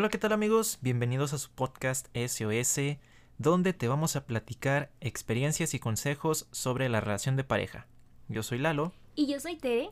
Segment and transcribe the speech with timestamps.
[0.00, 0.78] Hola, ¿qué tal amigos?
[0.80, 2.96] Bienvenidos a su podcast SOS,
[3.36, 7.86] donde te vamos a platicar experiencias y consejos sobre la relación de pareja.
[8.26, 8.94] Yo soy Lalo.
[9.14, 9.90] Y yo soy Tere.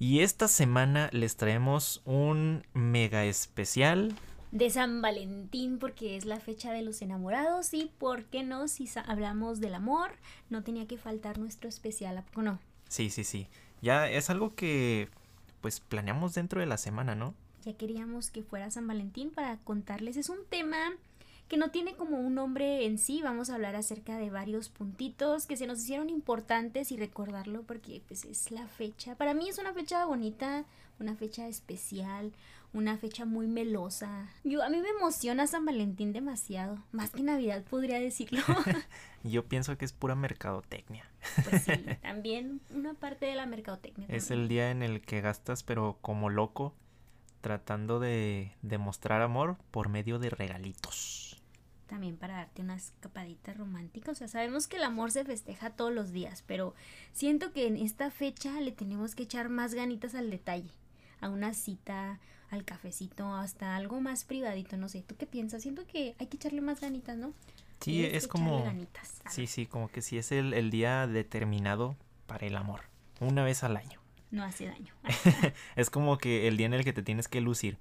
[0.00, 4.12] Y esta semana les traemos un mega especial.
[4.50, 8.66] De San Valentín, porque es la fecha de los enamorados y, ¿por qué no?
[8.66, 10.10] Si hablamos del amor,
[10.50, 12.58] no tenía que faltar nuestro especial, ¿a poco no?
[12.88, 13.46] Sí, sí, sí.
[13.82, 15.08] Ya es algo que
[15.60, 17.36] pues planeamos dentro de la semana, ¿no?
[17.64, 20.16] Ya queríamos que fuera San Valentín para contarles.
[20.16, 20.92] Es un tema
[21.48, 23.22] que no tiene como un nombre en sí.
[23.22, 28.02] Vamos a hablar acerca de varios puntitos que se nos hicieron importantes y recordarlo porque
[28.06, 29.16] pues es la fecha.
[29.16, 30.64] Para mí es una fecha bonita,
[31.00, 32.32] una fecha especial,
[32.72, 34.28] una fecha muy melosa.
[34.44, 38.42] Yo a mí me emociona San Valentín demasiado, más que Navidad podría decirlo.
[39.24, 41.04] Yo pienso que es pura mercadotecnia.
[41.48, 44.06] Pues sí, también una parte de la mercadotecnia.
[44.10, 46.74] Es el día en el que gastas pero como loco
[47.40, 51.40] tratando de demostrar amor por medio de regalitos.
[51.86, 54.10] También para darte una escapadita romántica.
[54.10, 56.74] O sea, sabemos que el amor se festeja todos los días, pero
[57.12, 60.70] siento que en esta fecha le tenemos que echar más ganitas al detalle.
[61.20, 65.02] A una cita, al cafecito, hasta algo más privadito, no sé.
[65.02, 65.62] ¿Tú qué piensas?
[65.62, 67.32] Siento que hay que echarle más ganitas, ¿no?
[67.80, 68.70] Sí, es como...
[69.30, 72.82] Sí, sí, como que sí es el, el día determinado para el amor.
[73.20, 73.98] Una vez al año
[74.30, 74.94] no hace daño.
[75.76, 77.78] es como que el día en el que te tienes que lucir.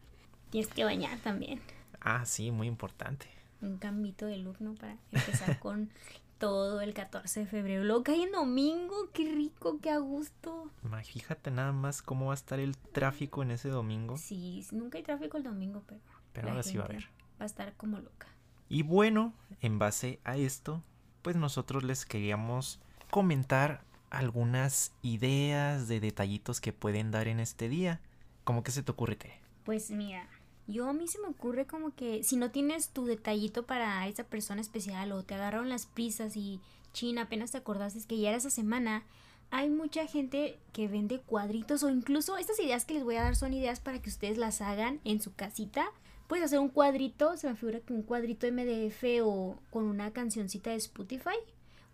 [0.50, 1.62] Tienes que bañar también.
[2.00, 3.28] Ah, sí, muy importante.
[3.62, 4.76] Un cambito de look, ¿no?
[4.76, 5.90] Para empezar con
[6.38, 7.84] todo el 14 de febrero.
[7.84, 10.72] Luego cae en domingo, qué rico, qué a gusto.
[11.04, 14.18] Fíjate nada más cómo va a estar el tráfico en ese domingo.
[14.18, 16.02] Sí, nunca hay tráfico el domingo, pero.
[16.34, 17.10] Pero ahora sí va a haber.
[17.40, 18.28] Va a estar como loca.
[18.70, 20.84] Y bueno, en base a esto,
[21.22, 28.00] pues nosotros les queríamos comentar algunas ideas de detallitos que pueden dar en este día.
[28.44, 29.40] ¿Cómo que se te ocurre, Tere?
[29.66, 30.28] Pues mira,
[30.68, 34.24] yo a mí se me ocurre como que si no tienes tu detallito para esa
[34.24, 36.60] persona especial o te agarraron las prisas y
[36.94, 39.04] China apenas te acordaste que ya era esa semana,
[39.50, 43.36] hay mucha gente que vende cuadritos o incluso estas ideas que les voy a dar
[43.36, 45.86] son ideas para que ustedes las hagan en su casita.
[46.28, 50.72] Puedes hacer un cuadrito, se me figura que un cuadrito MDF o con una cancioncita
[50.72, 51.38] de Spotify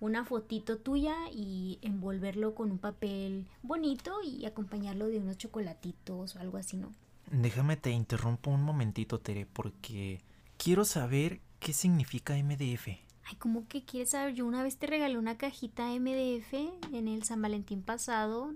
[0.04, 6.40] una fotito tuya y envolverlo con un papel bonito y acompañarlo de unos chocolatitos o
[6.40, 6.92] algo así, ¿no?
[7.32, 10.22] Déjame te interrumpo un momentito, Tere, porque
[10.58, 12.88] quiero saber qué significa MDF.
[12.88, 14.34] Ay, ¿cómo que quieres saber?
[14.34, 16.54] Yo una vez te regalé una cajita MDF
[16.92, 18.54] en el San Valentín pasado.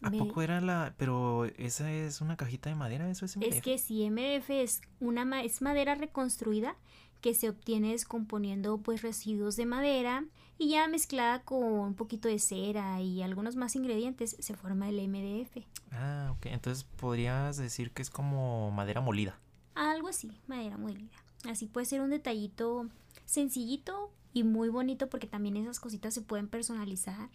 [0.00, 0.94] ¿A poco era la...?
[0.96, 3.48] Pero esa es una cajita de madera, eso es MDF.
[3.48, 6.76] Es que sí, MDF es, una, es madera reconstruida
[7.20, 10.24] que se obtiene descomponiendo pues residuos de madera
[10.58, 15.08] y ya mezclada con un poquito de cera y algunos más ingredientes se forma el
[15.08, 15.64] MDF.
[15.92, 16.46] Ah, ok.
[16.46, 19.38] Entonces podrías decir que es como madera molida.
[19.74, 21.10] Algo así, madera molida.
[21.48, 22.88] Así puede ser un detallito
[23.24, 27.28] sencillito y muy bonito porque también esas cositas se pueden personalizar.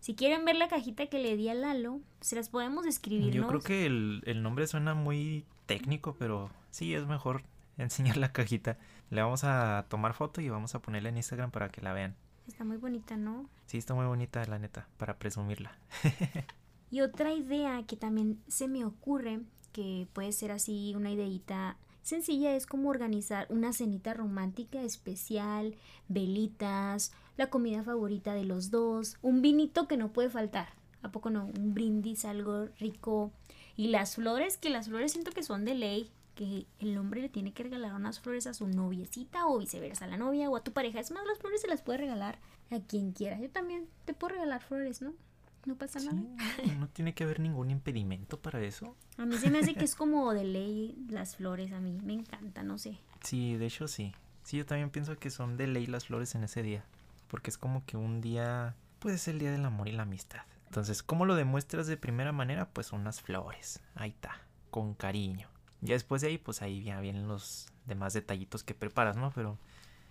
[0.00, 3.32] Si quieren ver la cajita que le di a Lalo, se las podemos escribir.
[3.32, 7.42] Yo creo que el, el nombre suena muy técnico, pero sí es mejor
[7.78, 8.78] enseñar la cajita.
[9.10, 12.16] Le vamos a tomar foto y vamos a ponerla en Instagram para que la vean.
[12.50, 13.48] Está muy bonita, ¿no?
[13.66, 15.78] Sí, está muy bonita, la neta, para presumirla.
[16.90, 19.38] y otra idea que también se me ocurre,
[19.70, 25.76] que puede ser así una ideita sencilla, es como organizar una cenita romántica especial,
[26.08, 30.70] velitas, la comida favorita de los dos, un vinito que no puede faltar.
[31.02, 31.44] ¿A poco no?
[31.56, 33.30] Un brindis, algo rico.
[33.76, 37.28] Y las flores, que las flores siento que son de ley que el hombre le
[37.28, 40.64] tiene que regalar unas flores a su noviecita o viceversa, a la novia o a
[40.64, 40.98] tu pareja.
[40.98, 42.38] Es más, las flores se las puede regalar
[42.70, 43.38] a quien quiera.
[43.38, 45.12] Yo también te puedo regalar flores, ¿no?
[45.66, 46.22] No pasa nada.
[46.78, 48.96] No tiene que haber ningún impedimento para eso.
[49.18, 51.72] A mí se me hace que es como de ley las flores.
[51.72, 52.96] A mí me encanta, no sé.
[53.22, 54.14] Sí, de hecho sí.
[54.42, 56.86] Sí, yo también pienso que son de ley las flores en ese día.
[57.28, 60.40] Porque es como que un día, puede ser el día del amor y la amistad.
[60.68, 62.70] Entonces, ¿cómo lo demuestras de primera manera?
[62.70, 63.82] Pues unas flores.
[63.94, 65.49] Ahí está, con cariño.
[65.82, 69.32] Ya después de ahí, pues ahí ya vienen los demás detallitos que preparas, ¿no?
[69.34, 69.58] Pero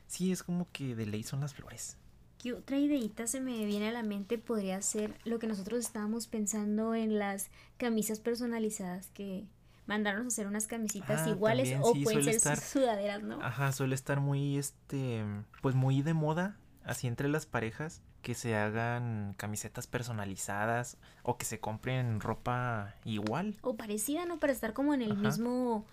[0.07, 1.98] sí es como que de ley son las flores.
[2.39, 4.38] ¿Qué otra ideita se me viene a la mente?
[4.38, 9.45] Podría ser lo que nosotros estábamos pensando en las camisas personalizadas que
[9.88, 13.42] mandarnos a hacer unas camisitas ah, iguales o pueden ser estar, sudaderas, ¿no?
[13.44, 15.25] Ajá, suele estar muy, este,
[15.62, 21.45] pues muy de moda, así entre las parejas, que se hagan camisetas personalizadas o que
[21.45, 23.56] se compren ropa igual.
[23.62, 24.39] O parecida, ¿no?
[24.39, 25.86] Para estar como en el mismo,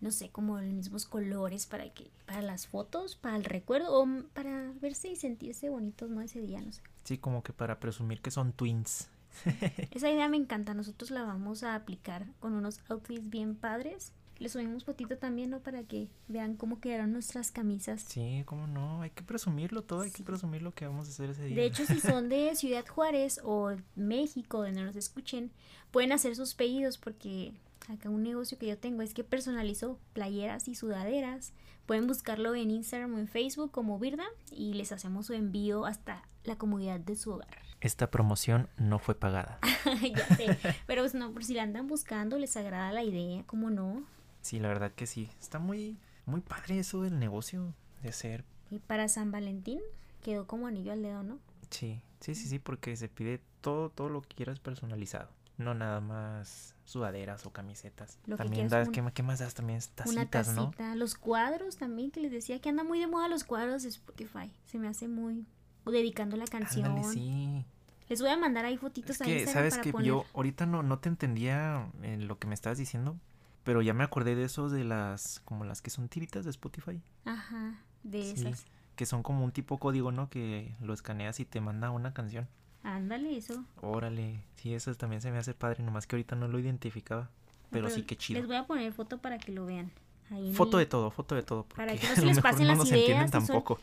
[0.00, 4.00] no sé, como en los mismos colores para que, para las fotos, para el recuerdo,
[4.00, 6.20] o para verse y sentirse bonitos, ¿no?
[6.20, 6.82] Ese día, no sé.
[7.04, 9.08] Sí, como que para presumir que son twins.
[9.90, 14.48] Esa idea me encanta, nosotros la vamos a aplicar con unos outfits bien padres Le
[14.48, 15.60] subimos fotito también, ¿no?
[15.60, 18.02] Para que vean cómo quedaron nuestras camisas.
[18.02, 21.30] Sí, cómo no, hay que presumirlo todo, hay que presumir lo que vamos a hacer
[21.30, 21.56] ese día.
[21.56, 25.50] De hecho, si son de Ciudad Juárez o México, donde nos escuchen,
[25.90, 27.54] pueden hacer sus pedidos porque
[27.88, 31.52] acá un negocio que yo tengo es que personalizo playeras y sudaderas.
[31.86, 36.22] Pueden buscarlo en Instagram o en Facebook como Virda y les hacemos su envío hasta
[36.44, 37.58] la comodidad de su hogar.
[37.80, 39.58] Esta promoción no fue pagada.
[40.14, 40.56] ya sé,
[40.86, 44.04] pero pues no, por si la andan buscando, les agrada la idea, ¿cómo no?
[44.42, 45.30] Sí, la verdad que sí.
[45.40, 48.44] Está muy, muy padre eso del negocio de hacer.
[48.70, 49.80] Y para San Valentín
[50.22, 51.38] quedó como anillo al dedo, ¿no?
[51.70, 55.30] Sí, sí, sí, sí, porque se pide todo, todo lo que quieras personalizado.
[55.58, 58.18] No nada más sudaderas o camisetas.
[58.26, 59.54] Lo que también quieras, das, un- ¿qué, qué más das?
[59.54, 60.64] También Una tacitas, ¿no?
[60.70, 63.90] tacita, los cuadros también que les decía que anda muy de moda los cuadros de
[63.90, 64.50] Spotify.
[64.64, 65.46] Se me hace muy
[65.86, 66.86] dedicando la canción.
[66.86, 67.64] Ándale, sí.
[68.08, 70.08] Les voy a mandar ahí fotitos Es a que, Instagram sabes para que poner.
[70.08, 73.16] yo ahorita no, no te entendía en lo que me estabas diciendo,
[73.64, 77.00] pero ya me acordé de esos de las, como las que son tiritas de Spotify,
[77.24, 78.32] Ajá, de Sí.
[78.46, 78.64] esas.
[78.96, 80.28] que son como un tipo código, ¿no?
[80.28, 82.46] Que lo escaneas y te manda una canción.
[82.82, 83.64] Ándale, eso.
[83.80, 87.30] Órale, sí, eso también se me hace padre, nomás que ahorita no lo identificaba,
[87.70, 88.38] pero, sí que chido.
[88.40, 89.90] Les voy a poner foto para que lo vean.
[90.30, 92.68] Ahí Foto el- de todo, foto de todo, Para que no se les pasen no
[92.74, 93.78] las nos ideas son- tampoco.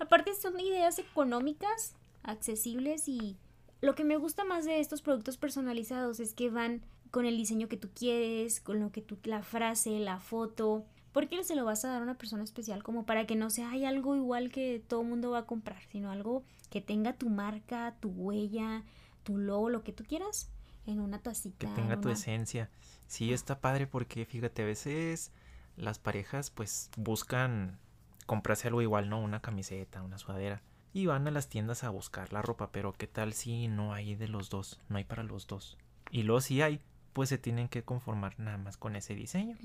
[0.00, 3.36] Aparte son ideas económicas, accesibles y
[3.80, 6.80] lo que me gusta más de estos productos personalizados es que van
[7.14, 10.84] con el diseño que tú quieres, con lo que tú, la frase, la foto.
[11.12, 12.82] ¿Por qué se lo vas a dar a una persona especial?
[12.82, 15.80] Como para que no sea "Ay, algo igual que todo el mundo va a comprar,
[15.92, 18.82] sino algo que tenga tu marca, tu huella,
[19.22, 20.50] tu logo, lo que tú quieras,
[20.86, 21.56] en una tacita.
[21.68, 22.68] que tenga en tu una- esencia.
[23.06, 25.30] Sí, está padre porque fíjate, a veces
[25.76, 27.78] las parejas pues buscan
[28.26, 29.20] comprarse algo igual, ¿no?
[29.22, 30.62] Una camiseta, una sudadera.
[30.92, 34.16] Y van a las tiendas a buscar la ropa, pero ¿qué tal si no hay
[34.16, 34.80] de los dos?
[34.88, 35.78] No hay para los dos.
[36.10, 36.80] Y luego si hay,
[37.14, 39.56] pues se tienen que conformar nada más con ese diseño.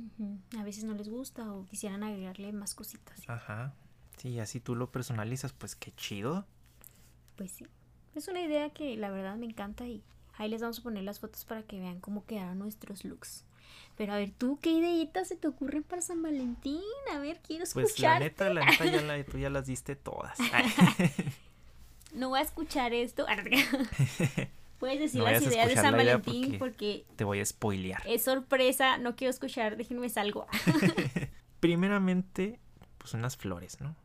[0.58, 3.28] A veces no les gusta o quisieran agregarle más cositas.
[3.28, 3.74] Ajá.
[4.18, 6.46] Sí, así tú lo personalizas, pues qué chido.
[7.36, 7.66] Pues sí.
[8.16, 10.02] Es una idea que la verdad me encanta y
[10.38, 13.44] ahí les vamos a poner las fotos para que vean cómo quedaron nuestros looks.
[13.98, 16.80] Pero a ver, ¿tú qué ideitas se te ocurren para San Valentín?
[17.14, 18.20] A ver, quiero Pues la escuchar.
[18.22, 20.38] neta, la neta ya, la- tú ya las diste todas.
[22.14, 23.26] No voy a escuchar esto.
[24.80, 27.06] Puedes decir No las ideas de San idea Valentín porque...
[27.18, 28.02] Te voy a spoilear.
[28.08, 28.98] es sorpresa.
[28.98, 30.48] No quiero escuchar, déjenme salgo.
[31.60, 32.60] Primeramente,
[32.98, 33.96] pues unas flores, ¿no?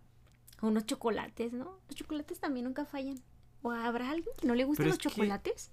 [0.62, 1.78] Unos chocolates, ¿no?
[1.88, 3.20] Los chocolates también nunca fallan.
[3.62, 5.70] ¿O habrá alguien que no le gusten los que- chocolates?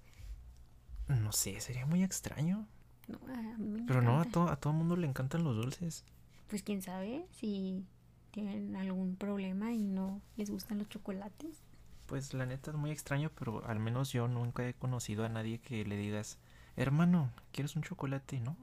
[1.08, 2.66] No sé, sería muy extraño.
[3.08, 6.04] No, a mí me Pero no, a todo, a todo mundo le encantan los dulces.
[6.48, 7.84] Pues quién sabe si
[8.30, 11.58] tienen algún problema y no les gustan los chocolates.
[12.06, 15.58] Pues la neta es muy extraño, pero al menos yo nunca he conocido a nadie
[15.60, 16.38] que le digas,
[16.76, 18.40] hermano, ¿quieres un chocolate?
[18.40, 18.56] No,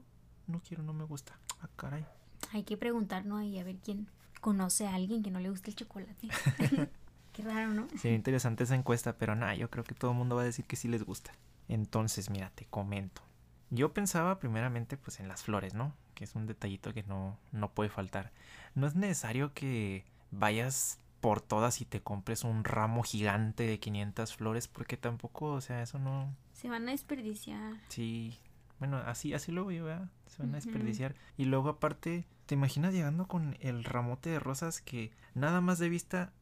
[0.46, 1.38] no quiero, no me gusta.
[1.60, 2.04] Ah, caray.
[2.52, 3.42] Hay que preguntar, ¿no?
[3.42, 4.08] Y a ver quién
[4.40, 6.28] conoce a alguien que no le guste el chocolate.
[7.32, 7.88] Qué raro, ¿no?
[7.96, 10.64] Sería interesante esa encuesta, pero nada, yo creo que todo el mundo va a decir
[10.64, 11.32] que sí les gusta.
[11.68, 13.22] Entonces, mira, te comento.
[13.70, 15.94] Yo pensaba primeramente pues en las flores, ¿no?
[16.14, 18.32] Que es un detallito que no, no puede faltar.
[18.74, 24.34] No es necesario que vayas por todas y te compres un ramo gigante de 500
[24.34, 26.34] flores porque tampoco, o sea, eso no...
[26.52, 27.76] Se van a desperdiciar.
[27.88, 28.38] Sí,
[28.78, 30.08] bueno, así, así lo veo, ¿verdad?
[30.26, 31.14] Se van a desperdiciar.
[31.36, 35.88] Y luego aparte, ¿te imaginas llegando con el ramote de rosas que nada más de
[35.88, 36.32] vista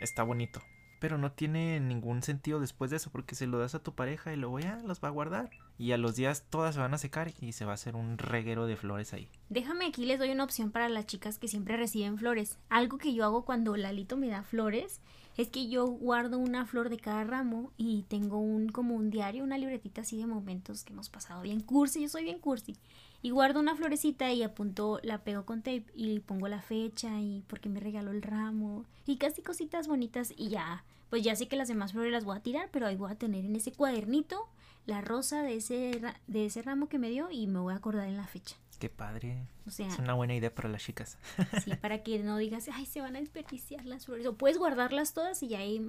[0.00, 0.60] está bonito?
[0.98, 4.32] Pero no tiene ningún sentido después de eso porque se lo das a tu pareja
[4.32, 5.50] y luego ya las va a guardar.
[5.78, 8.18] Y a los días todas se van a secar y se va a hacer un
[8.18, 9.28] reguero de flores ahí.
[9.48, 12.58] Déjame aquí, les doy una opción para las chicas que siempre reciben flores.
[12.68, 15.00] Algo que yo hago cuando Lalito me da flores
[15.38, 19.44] es que yo guardo una flor de cada ramo y tengo un como un diario,
[19.44, 22.76] una libretita así de momentos que hemos pasado bien cursi, yo soy bien cursi.
[23.22, 27.42] Y guardo una florecita y apunto, la pego con tape y pongo la fecha y
[27.48, 31.56] porque me regaló el ramo y casi cositas bonitas y ya, pues ya sé que
[31.56, 34.48] las demás flores las voy a tirar, pero ahí voy a tener en ese cuadernito
[34.86, 38.08] la rosa de ese, de ese ramo que me dio y me voy a acordar
[38.08, 38.56] en la fecha.
[38.78, 39.46] Qué padre.
[39.66, 41.18] O sea, Es una buena idea para las chicas.
[41.64, 44.26] Sí, para que no digas, ay, se van a desperdiciar las flores.
[44.26, 45.82] O puedes guardarlas todas y ya ahí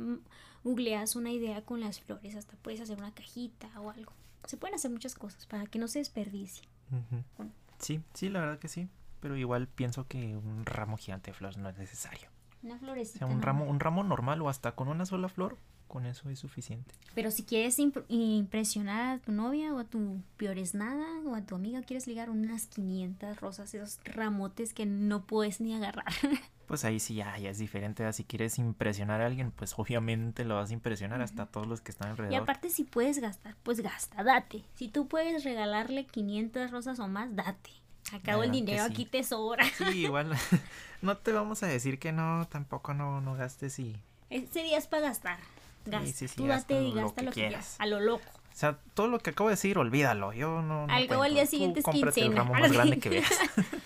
[0.63, 2.35] googleas una idea con las flores.
[2.35, 4.13] Hasta puedes hacer una cajita o algo.
[4.45, 6.67] Se pueden hacer muchas cosas para que no se desperdicie.
[7.79, 8.89] Sí, sí, la verdad que sí.
[9.19, 12.29] Pero igual pienso que un ramo gigante de flores no es necesario.
[12.63, 13.25] Una O florecita.
[13.25, 15.57] sea, un ramo, un ramo normal o hasta con una sola flor,
[15.89, 16.95] con eso es suficiente.
[17.15, 21.41] Pero si quieres imp- impresionar a tu novia o a tu peores nada o a
[21.41, 26.05] tu amiga, quieres ligar unas 500 rosas, esos ramotes que no puedes ni agarrar.
[26.69, 28.03] Pues ahí sí ya, ya es diferente.
[28.03, 28.15] ¿verdad?
[28.15, 31.89] Si quieres impresionar a alguien, pues obviamente lo vas a impresionar hasta todos los que
[31.89, 32.43] están Y alrededor.
[32.43, 34.63] aparte si puedes gastar, pues gasta, date.
[34.75, 37.71] Si tú puedes regalarle 500 rosas o más, date.
[38.13, 39.65] Acabo el dinero, aquí te sobra.
[39.79, 40.31] Sí, igual.
[41.01, 43.95] no te vamos a decir que no, tampoco no, no gastes y.
[44.29, 45.39] Ese día es para gastar.
[45.85, 46.25] Gasta.
[46.35, 47.75] Tú date y gasta lo que, quieras.
[47.79, 48.23] A lo loco.
[48.51, 50.33] O sea, todo lo que acabo de decir, olvídalo.
[50.33, 50.85] Yo no.
[50.89, 52.27] Al cabo el día siguiente es quincena.
[52.27, 53.31] el ramo más grande que veas.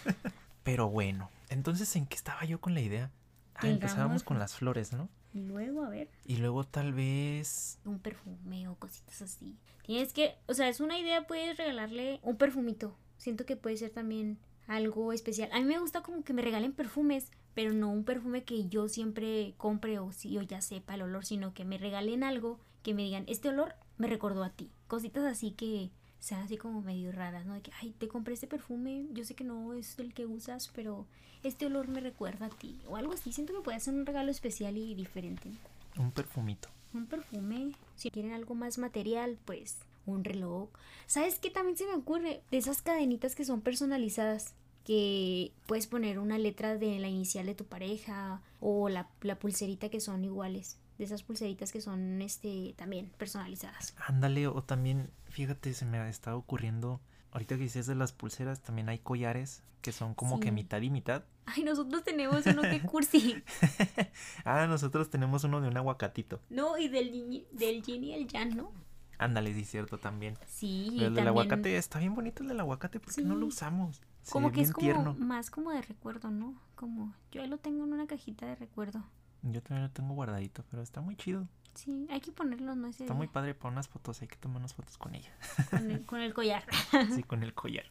[0.63, 3.11] Pero bueno, entonces, ¿en qué estaba yo con la idea?
[3.55, 5.09] Ah, empezábamos con las flores, ¿no?
[5.33, 6.09] Y luego, a ver.
[6.25, 7.79] Y luego tal vez...
[7.85, 9.57] Un perfume o cositas así.
[9.85, 12.95] Tienes que, o sea, es una idea, puedes regalarle un perfumito.
[13.17, 15.49] Siento que puede ser también algo especial.
[15.51, 18.87] A mí me gusta como que me regalen perfumes, pero no un perfume que yo
[18.89, 22.93] siempre compre o si yo ya sepa el olor, sino que me regalen algo que
[22.93, 24.69] me digan, este olor me recordó a ti.
[24.87, 27.53] Cositas así que sean así como medio raras, ¿no?
[27.53, 30.69] De que, ay, te compré este perfume, yo sé que no es el que usas,
[30.73, 31.05] pero
[31.43, 32.79] este olor me recuerda a ti.
[32.87, 35.51] O algo así, siento que puede ser un regalo especial y diferente.
[35.97, 36.69] Un perfumito.
[36.93, 37.73] Un perfume.
[37.95, 40.69] Si quieren algo más material, pues un reloj.
[41.07, 42.41] ¿Sabes qué también se me ocurre?
[42.51, 44.53] De esas cadenitas que son personalizadas.
[44.83, 49.89] Que puedes poner una letra de la inicial de tu pareja o la, la pulserita
[49.89, 53.95] que son iguales de esas pulseritas que son este también personalizadas.
[54.07, 58.61] Ándale, o también, fíjate, se me ha estado ocurriendo, ahorita que dices de las pulseras,
[58.61, 61.23] también hay collares que son como que mitad y mitad.
[61.45, 63.43] Ay, nosotros tenemos uno que cursi.
[64.45, 66.39] ah, nosotros tenemos uno de un aguacatito.
[66.49, 68.71] No, y del, del yin y el yang, ¿no?
[69.17, 70.37] Ándale, sí, cierto, también.
[70.47, 74.01] Sí, el del aguacate, está bien bonito el del aguacate, porque no lo usamos?
[74.31, 76.55] Como que es como más como de recuerdo, ¿no?
[76.75, 79.03] Como yo lo tengo en una cajita de recuerdo.
[79.41, 81.47] Yo también lo tengo guardadito, pero está muy chido.
[81.73, 82.87] Sí, hay que ponerlo, ¿no?
[82.87, 85.31] está muy padre para unas fotos, hay que tomar unas fotos con ella.
[86.05, 86.63] Con el, collar.
[87.15, 87.85] sí, con el collar.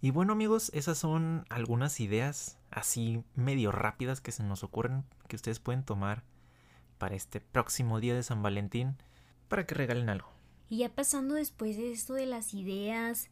[0.00, 5.36] Y bueno amigos, esas son algunas ideas así medio rápidas que se nos ocurren que
[5.36, 6.22] ustedes pueden tomar
[6.98, 8.96] para este próximo día de San Valentín
[9.48, 10.30] para que regalen algo.
[10.68, 13.30] Y ya pasando después de esto de las ideas,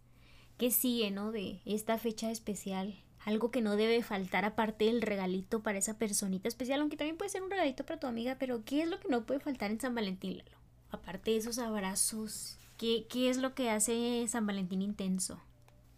[0.58, 1.32] ¿qué sigue, no?
[1.32, 2.96] De esta fecha especial
[3.26, 7.28] algo que no debe faltar aparte del regalito para esa personita especial, aunque también puede
[7.28, 9.80] ser un regalito para tu amiga, pero ¿qué es lo que no puede faltar en
[9.80, 10.56] San Valentín, Lalo?
[10.92, 15.40] Aparte de esos abrazos, ¿qué, qué es lo que hace San Valentín intenso?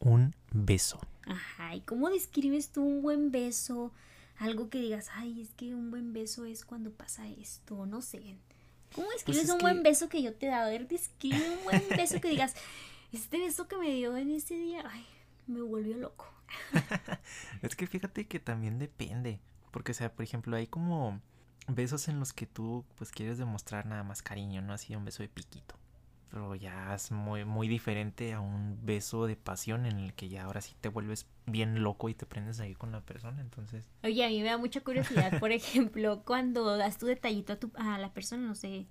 [0.01, 1.01] Un beso.
[1.27, 3.93] Ajá, ¿y cómo describes tú un buen beso?
[4.39, 8.37] Algo que digas, ay, es que un buen beso es cuando pasa esto, no sé.
[8.95, 10.69] ¿Cómo pues describes un buen beso que yo te he dado?
[10.69, 12.55] A ver, describe un buen beso que digas,
[13.13, 15.07] este beso que me dio en ese día, ay,
[15.47, 16.27] me volvió loco.
[17.63, 19.41] es que fíjate que también depende.
[19.71, 21.21] Porque, o sea, por ejemplo, hay como
[21.69, 24.73] besos en los que tú pues quieres demostrar nada más cariño, ¿no?
[24.73, 25.75] Así un beso de piquito.
[26.31, 30.45] Pero ya es muy, muy diferente a un beso de pasión en el que ya
[30.45, 33.89] ahora sí te vuelves bien loco y te prendes ahí con la persona, entonces...
[34.05, 37.73] Oye, a mí me da mucha curiosidad, por ejemplo, cuando das tu detallito a, tu,
[37.77, 38.87] a la persona, no sé,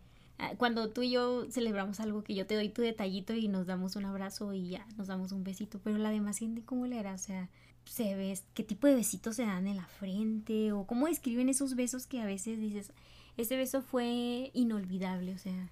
[0.57, 3.95] cuando tú y yo celebramos algo que yo te doy tu detallito y nos damos
[3.95, 7.13] un abrazo y ya nos damos un besito, pero la demás gente cómo le era,
[7.13, 7.49] o sea,
[7.85, 11.75] se ve qué tipo de besitos se dan en la frente o cómo describen esos
[11.75, 12.91] besos que a veces dices,
[13.35, 15.69] este beso fue inolvidable, o sea.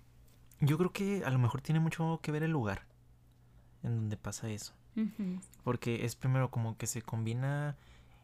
[0.59, 2.87] Yo creo que a lo mejor tiene mucho que ver el lugar
[3.83, 4.73] en donde pasa eso.
[5.63, 7.75] Porque es primero como que se combina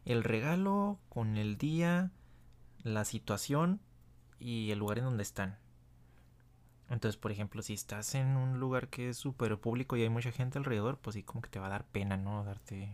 [0.06, 2.10] el regalo con el día,
[2.82, 3.80] la situación
[4.40, 5.58] y el lugar en donde están.
[6.92, 10.30] Entonces, por ejemplo, si estás en un lugar que es súper público y hay mucha
[10.30, 12.44] gente alrededor, pues sí, como que te va a dar pena, ¿no?
[12.44, 12.92] Darte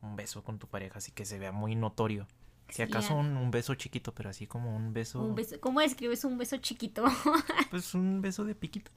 [0.00, 2.28] un beso con tu pareja, así que se vea muy notorio.
[2.68, 5.20] Si acaso un, beso chiquito, pero así como un beso...
[5.20, 5.60] un beso.
[5.60, 7.04] ¿Cómo describes un beso chiquito?
[7.70, 8.92] pues un beso de piquito.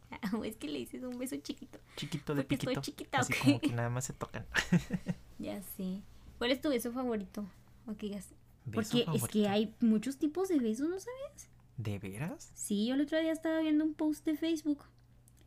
[0.45, 1.79] es que le dices un beso chiquito.
[1.95, 2.69] Chiquito de piquito.
[2.69, 4.45] Estoy chiquita, así como que nada más se tocan.
[5.39, 6.01] ya sé.
[6.37, 7.45] ¿Cuál es tu beso favorito?
[7.85, 11.49] Porque es que hay muchos tipos de besos, ¿no sabes?
[11.77, 12.51] ¿De veras?
[12.53, 14.85] Sí, yo el otro día estaba viendo un post de Facebook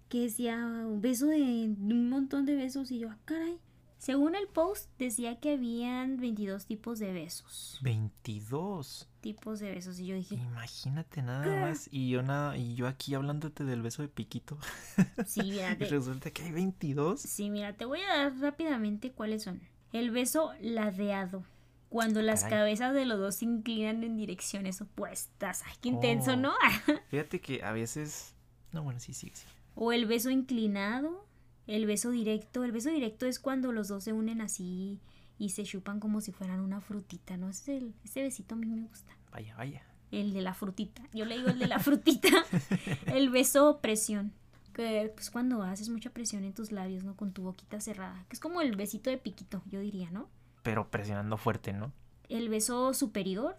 [0.09, 3.59] que decía un beso de un montón de besos y yo, ah, caray.
[3.99, 7.81] Según el post decía que habían 22 tipos de besos.
[7.83, 12.87] 22 tipos de besos y yo dije, imagínate nada más y yo nada y yo
[12.87, 14.57] aquí hablándote del beso de piquito.
[15.27, 17.21] Sí, mira, y resulta que hay 22.
[17.21, 19.61] Sí, mira, te voy a dar rápidamente cuáles son.
[19.93, 21.43] El beso ladeado
[21.89, 25.63] cuando las cabezas de los dos se inclinan en direcciones opuestas.
[25.67, 26.51] Ay, qué intenso, ¿no?
[26.53, 26.93] Oh.
[27.11, 28.35] Fíjate que a veces...
[28.73, 29.47] No, bueno, sí, sí, sí.
[29.75, 31.27] O el beso inclinado,
[31.67, 32.65] el beso directo.
[32.65, 35.01] El beso directo es cuando los dos se unen así
[35.39, 37.49] y se chupan como si fueran una frutita, ¿no?
[37.49, 39.17] Ese, ese besito a mí me gusta.
[39.31, 39.83] Vaya, vaya.
[40.11, 41.03] El de la frutita.
[41.15, 42.29] Yo le digo el de la frutita.
[43.07, 44.33] el beso presión.
[44.73, 47.17] Que pues cuando haces mucha presión en tus labios, ¿no?
[47.17, 48.27] Con tu boquita cerrada.
[48.29, 50.29] Que es como el besito de piquito, yo diría, ¿no?
[50.69, 51.93] Pero presionando fuerte, ¿no?
[52.29, 53.57] El beso superior,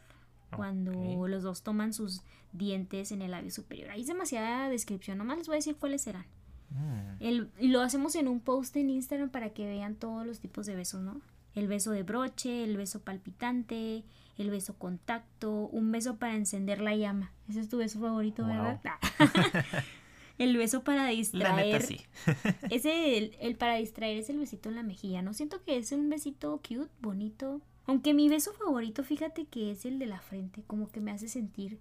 [0.56, 3.90] cuando los dos toman sus dientes en el labio superior.
[3.90, 6.28] Ahí es demasiada descripción, nomás les voy a decir cuáles serán.
[6.70, 7.16] Mm.
[7.20, 10.76] El, lo hacemos en un post en Instagram para que vean todos los tipos de
[10.76, 11.20] besos, ¿no?
[11.56, 14.04] el beso de broche, el beso palpitante,
[14.38, 17.32] el beso contacto, un beso para encender la llama.
[17.50, 18.80] Ese es tu beso favorito, ¿verdad?
[20.40, 21.56] el beso para distraer.
[21.56, 22.02] La neta, sí.
[22.72, 25.34] ese, el, el, para distraer es el besito en la mejilla, ¿no?
[25.34, 27.62] Siento que es un besito cute, bonito.
[27.86, 31.28] Aunque mi beso favorito, fíjate que es el de la frente, como que me hace
[31.28, 31.80] sentir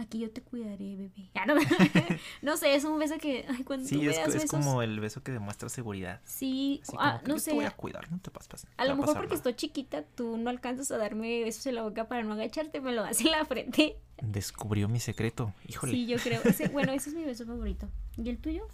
[0.00, 1.30] aquí yo te cuidaré, bebé.
[2.42, 5.32] no, sé, es un beso que ay, cuando sí, es, es como el beso que
[5.32, 6.20] demuestra seguridad.
[6.24, 7.50] Sí, ah, no sé.
[7.50, 8.66] Te voy a cuidar, no te pases.
[8.76, 12.08] A lo mejor porque estoy chiquita, tú no alcanzas a darme besos en la boca
[12.08, 13.98] para no agacharte, me lo das en la frente.
[14.22, 15.92] Descubrió mi secreto, híjole.
[15.92, 16.40] Sí, yo creo.
[16.72, 17.88] bueno, ese es mi beso favorito.
[18.16, 18.66] ¿Y el tuyo?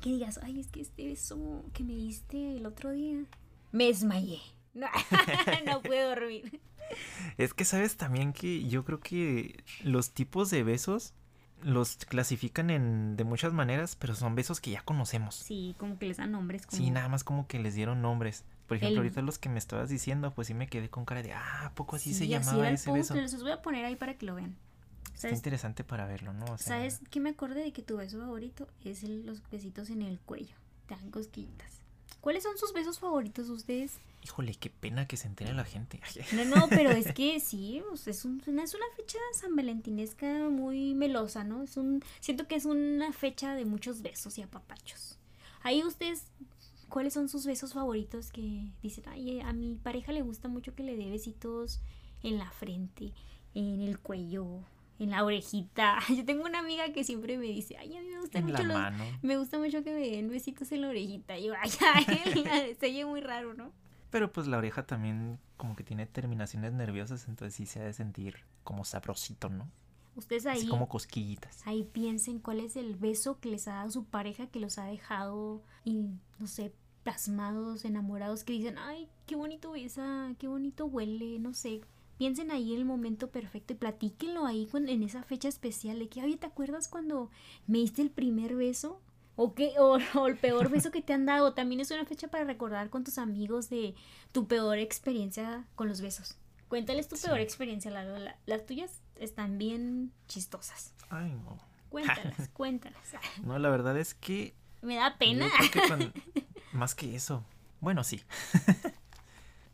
[0.00, 3.24] Que digas, ay, es que este beso que me diste el otro día,
[3.70, 4.40] me desmayé.
[4.74, 4.86] No,
[5.66, 6.62] no puedo dormir.
[7.38, 11.14] Es que sabes también que yo creo que los tipos de besos
[11.62, 15.36] los clasifican en de muchas maneras, pero son besos que ya conocemos.
[15.36, 16.62] Sí, como que les dan nombres.
[16.68, 18.44] Sí, nada más como que les dieron nombres.
[18.66, 21.32] Por ejemplo, ahorita los que me estabas diciendo, pues sí me quedé con cara de,
[21.32, 23.14] ah, poco así se llamaba ese beso?
[23.14, 24.56] Les voy a poner ahí para que lo vean.
[25.14, 26.58] Está interesante para verlo, ¿no?
[26.58, 30.56] ¿Sabes qué me acordé de que tu beso favorito es los besitos en el cuello?
[30.86, 31.81] Tan cosquillitas.
[32.22, 33.98] ¿Cuáles son sus besos favoritos ustedes?
[34.22, 36.00] Híjole, qué pena que se entere la gente.
[36.32, 41.42] No, no, pero es que sí, es, una, es una fecha san valentinesca muy melosa,
[41.42, 41.64] ¿no?
[41.64, 45.18] Es un, siento que es una fecha de muchos besos y apapachos.
[45.64, 46.26] Ahí ustedes,
[46.88, 50.84] ¿cuáles son sus besos favoritos que dicen, ay, a mi pareja le gusta mucho que
[50.84, 51.80] le dé besitos
[52.22, 53.12] en la frente,
[53.52, 54.60] en el cuello,
[54.98, 55.98] en la orejita.
[56.08, 58.78] Yo tengo una amiga que siempre me dice, ay, a mí me gusta mucho los,
[59.22, 61.38] me gusta mucho que me den besitos en la orejita.
[61.38, 61.70] Y yo, ay,
[62.50, 63.72] ay, se oye muy raro, ¿no?
[64.10, 67.92] Pero pues la oreja también como que tiene terminaciones nerviosas, entonces sí se ha de
[67.92, 69.70] sentir como sabrosito, ¿no?
[70.14, 70.68] Ustedes ahí.
[70.68, 71.66] como cosquillitas.
[71.66, 74.84] Ahí piensen cuál es el beso que les ha dado su pareja que los ha
[74.84, 81.38] dejado, y, no sé, plasmados, enamorados, que dicen, ay, qué bonito besa, qué bonito huele,
[81.38, 81.80] no sé.
[82.18, 86.36] Piensen ahí el momento perfecto y platíquenlo ahí en esa fecha especial de que, ay,
[86.36, 87.30] ¿te acuerdas cuando
[87.66, 89.00] me diste el primer beso?
[89.36, 91.54] O, qué, o, el peor beso que te han dado.
[91.54, 93.94] También es una fecha para recordar con tus amigos de
[94.32, 96.36] tu peor experiencia con los besos.
[96.68, 100.94] Cuéntales tu peor experiencia, la, Las tuyas están bien chistosas.
[101.10, 101.58] Ay, no.
[101.90, 103.12] Cuéntalas, cuéntalas.
[103.44, 104.54] No, la verdad es que...
[104.80, 105.48] Me da pena.
[106.72, 107.44] más que eso.
[107.80, 108.22] Bueno, sí.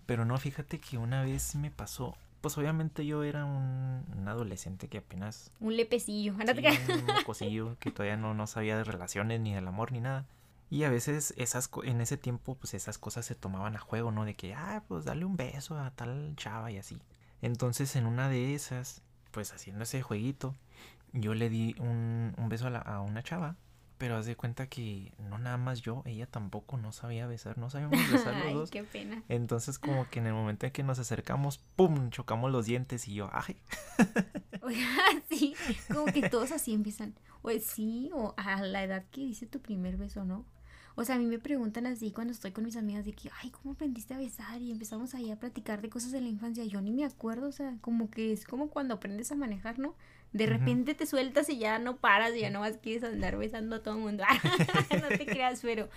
[0.06, 4.98] Pero no, fíjate que una vez me pasó pues obviamente yo era un, adolescente que
[4.98, 5.52] apenas...
[5.60, 9.92] Un lepecillo, sí, un mocosillo que todavía no, no sabía de relaciones ni del amor
[9.92, 10.26] ni nada.
[10.70, 14.24] Y a veces esas en ese tiempo pues esas cosas se tomaban a juego, ¿no?
[14.26, 16.98] De que, ah, pues dale un beso a tal chava y así.
[17.40, 20.54] Entonces en una de esas, pues haciendo ese jueguito,
[21.12, 23.56] yo le di un, un beso a, la, a una chava
[23.98, 27.68] pero haz de cuenta que no nada más yo, ella tampoco no sabía besar, no
[27.68, 28.70] sabíamos besar los dos.
[28.70, 29.22] qué pena.
[29.28, 32.10] Entonces como que en el momento en que nos acercamos, ¡pum!
[32.10, 33.56] chocamos los dientes y yo, ¡ay!
[35.28, 35.54] Sí,
[35.92, 37.14] como que todos así empiezan.
[37.42, 40.44] O sí, o a la edad que dice tu primer beso, ¿no?
[40.96, 43.50] O sea, a mí me preguntan así cuando estoy con mis amigas de que, ay,
[43.50, 44.60] ¿cómo aprendiste a besar?
[44.60, 46.64] Y empezamos ahí a platicar de cosas de la infancia.
[46.64, 49.94] Yo ni me acuerdo, o sea, como que es como cuando aprendes a manejar, ¿no?
[50.32, 53.76] De repente te sueltas y ya no paras y ya no más quieres andar besando
[53.76, 54.24] a todo el mundo.
[55.02, 55.88] no te creas, pero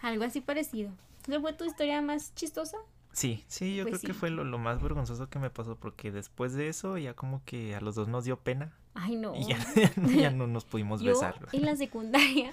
[0.00, 0.90] algo así parecido.
[1.26, 2.76] ¿Esa fue tu historia más chistosa?
[3.12, 6.54] Sí, sí, yo pues creo que fue lo, más vergonzoso que me pasó porque después
[6.54, 8.72] de eso ya como que a los dos nos dio pena.
[8.94, 9.34] Ay, no.
[9.34, 11.48] Y ya, no nos pudimos yo, besar.
[11.52, 12.52] En la secundaria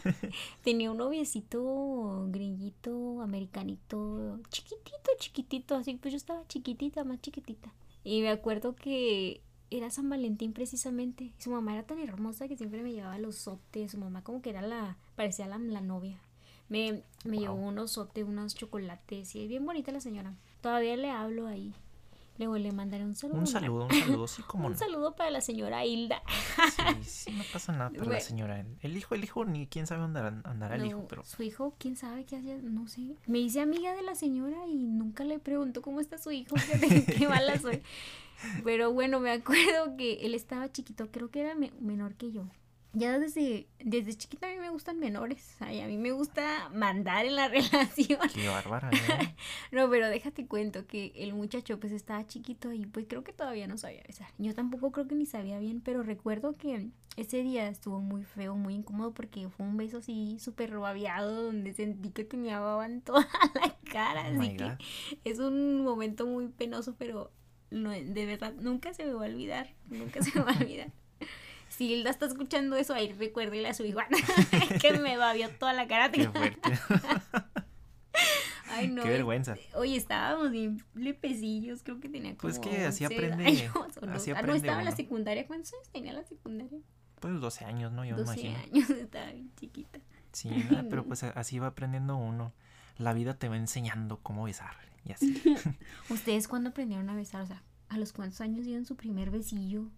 [0.64, 7.72] tenía un noviecito grillito, americanito, chiquitito, chiquitito, así pues yo estaba chiquitita, más chiquitita.
[8.04, 11.32] Y me acuerdo que era San Valentín precisamente.
[11.38, 13.92] Su mamá era tan hermosa que siempre me llevaba los sotes.
[13.92, 16.20] Su mamá como que era la, parecía la, la novia.
[16.70, 20.34] Me, me llevó unos sotes, unos chocolates y es bien bonita la señora.
[20.62, 21.74] Todavía le hablo ahí.
[22.38, 23.40] Luego le mandaré un saludo.
[23.40, 26.22] Un saludo, un saludo, sí, como Un saludo para la señora Hilda.
[26.76, 28.64] sí, sí, no pasa nada para la señora.
[28.82, 31.24] El hijo, el hijo, ni quién sabe dónde andará el hijo, pero...
[31.24, 33.16] Su hijo, quién sabe qué hacía, no sé.
[33.26, 36.56] Me hice amiga de la señora y nunca le preguntó cómo está su hijo.
[37.18, 37.82] qué mala soy.
[38.64, 42.48] Pero bueno, me acuerdo que él estaba chiquito, creo que era menor que yo.
[42.94, 45.56] Ya desde, desde chiquita a mí me gustan menores.
[45.60, 48.20] Ay, a mí me gusta mandar en la relación.
[48.34, 48.90] Qué bárbara,
[49.72, 49.90] ¿no?
[49.90, 53.78] pero déjate cuento que el muchacho pues estaba chiquito y pues creo que todavía no
[53.78, 54.30] sabía besar.
[54.40, 58.56] Yo tampoco creo que ni sabía bien, pero recuerdo que ese día estuvo muy feo,
[58.56, 63.02] muy incómodo porque fue un beso así súper babiado donde sentí que tenía baba en
[63.02, 64.24] toda la cara.
[64.32, 64.78] Oh así que
[65.24, 67.32] es un momento muy penoso, pero
[67.70, 70.92] de verdad, nunca se me va a olvidar, nunca se me va a olvidar.
[71.70, 74.00] Si Hilda está escuchando eso, ahí recuérdele a su hijo
[74.82, 76.10] que me babió toda la cara.
[76.12, 76.62] Qué fuerte.
[78.70, 79.04] Ay, no.
[79.04, 79.56] Qué vergüenza.
[79.76, 84.14] Oye, estábamos bien lepecillos, creo que tenía como Pues que así 11 aprende- años, no.
[84.14, 85.46] así Ah, no, aprende estaba en la secundaria.
[85.48, 86.80] ¿Cuántos años tenía la secundaria?
[87.20, 88.06] Pues 12 años, ¿no?
[88.06, 88.64] Yo me 12 imagino.
[88.74, 90.00] años, estaba bien chiquita.
[90.34, 90.50] Sí,
[90.90, 92.54] pero pues así va aprendiendo uno.
[92.98, 94.76] La vida te va enseñando cómo besar
[95.08, 95.42] y así.
[96.10, 97.42] ¿Ustedes cuándo aprendieron a besar?
[97.42, 99.90] O sea, ¿a los cuántos años dieron su primer besillo?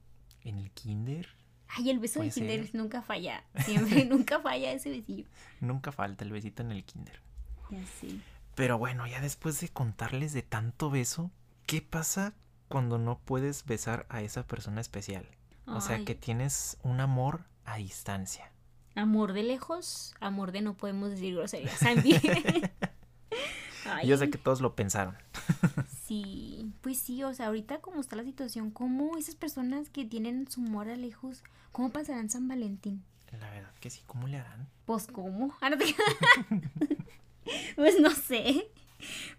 [0.44, 1.28] En el kinder
[1.70, 2.44] Ay, el beso de ser.
[2.48, 3.44] kinder nunca falla.
[3.66, 5.26] Siempre, nunca falla ese besillo.
[5.60, 7.22] nunca falta el besito en el kinder.
[7.70, 8.20] Ya sé.
[8.56, 11.32] Pero bueno, ya después de contarles de tanto beso,
[11.66, 12.34] ¿qué pasa
[12.68, 15.26] cuando no puedes besar a esa persona especial?
[15.66, 18.52] O sea, que tienes un amor a distancia.
[18.96, 22.20] Amor de lejos, amor de no podemos decir groserías también.
[23.96, 25.16] Ay, Yo sé que todos lo pensaron.
[26.10, 30.50] Sí, pues sí, o sea, ahorita como está la situación, ¿cómo esas personas que tienen
[30.50, 33.04] su amor a lejos, cómo pasarán San Valentín?
[33.40, 34.68] La verdad que sí, ¿cómo le harán?
[34.86, 35.70] Pues cómo, Ah,
[37.76, 38.72] pues no sé,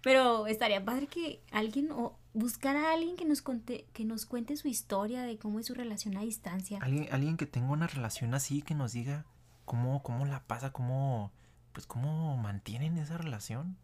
[0.01, 4.55] pero estaría padre que alguien o buscar a alguien que nos conte, que nos cuente
[4.55, 6.79] su historia de cómo es su relación a distancia.
[6.81, 9.25] Alguien, alguien que tenga una relación así, que nos diga
[9.65, 11.31] cómo, cómo la pasa, cómo,
[11.73, 13.77] pues cómo mantienen esa relación.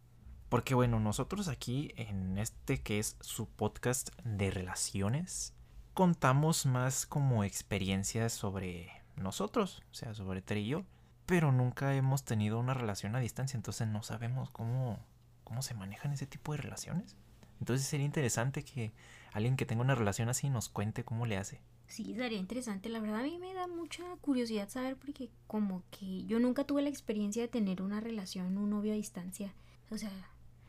[0.49, 5.53] Porque bueno, nosotros aquí en este que es su podcast de relaciones,
[5.93, 10.85] contamos más como experiencias sobre nosotros, o sea, sobre Tere y yo,
[11.25, 14.99] pero nunca hemos tenido una relación a distancia, entonces no sabemos cómo,
[15.43, 17.17] cómo se manejan ese tipo de relaciones.
[17.59, 18.93] Entonces sería interesante que
[19.33, 21.59] alguien que tenga una relación así nos cuente cómo le hace.
[21.87, 22.89] Sí, sería interesante.
[22.89, 26.81] La verdad a mí me da mucha curiosidad saber porque como que yo nunca tuve
[26.81, 29.53] la experiencia de tener una relación, un novio a distancia.
[29.89, 30.11] O sea,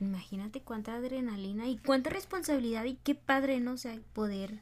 [0.00, 3.72] imagínate cuánta adrenalina y cuánta responsabilidad y qué padre, ¿no?
[3.72, 4.60] O sea, poder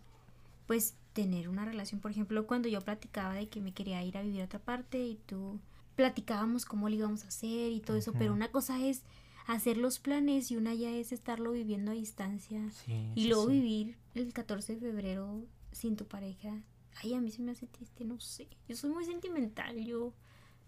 [0.67, 2.01] pues tener una relación.
[2.01, 4.99] Por ejemplo, cuando yo platicaba de que me quería ir a vivir a otra parte
[4.99, 5.61] y tú
[5.95, 9.03] platicábamos cómo lo íbamos a hacer y todo eso, pero una cosa es
[9.47, 12.61] hacer los planes y una ya es estarlo viviendo a distancia.
[12.85, 13.53] Sí, Y luego sí.
[13.53, 16.63] vivir el 14 de febrero sin tu pareja.
[17.03, 18.49] Ay, a mí se me hace triste, no sé.
[18.69, 20.13] Yo soy muy sentimental, yo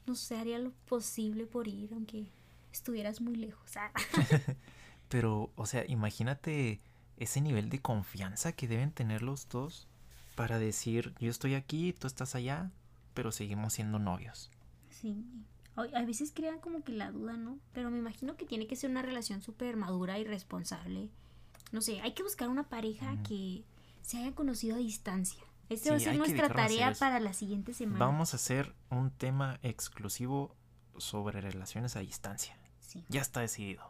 [0.07, 2.26] no sé, haría lo posible por ir, aunque
[2.78, 3.76] estuvieras muy lejos.
[3.76, 3.92] Ah,
[5.08, 6.80] Pero, o sea, imagínate
[7.16, 9.88] ese nivel de confianza que deben tener los dos
[10.34, 12.70] para decir, yo estoy aquí, tú estás allá,
[13.14, 14.50] pero seguimos siendo novios.
[14.90, 15.24] sí.
[15.94, 17.60] A veces crean como que la duda, ¿no?
[17.72, 21.08] Pero me imagino que tiene que ser una relación súper madura y responsable.
[21.70, 23.62] No sé, hay que buscar una pareja que
[24.02, 25.40] se haya conocido a distancia.
[25.68, 28.04] Esta va a ser nuestra tarea para la siguiente semana.
[28.04, 30.56] Vamos a hacer un tema exclusivo
[30.96, 32.57] sobre relaciones a distancia.
[32.88, 33.83] Sí, Ya está decidido.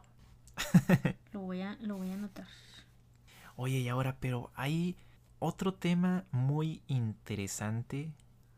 [1.31, 2.47] lo voy a, lo voy a anotar.
[3.55, 4.97] Oye, y ahora, pero hay
[5.39, 8.11] otro tema muy interesante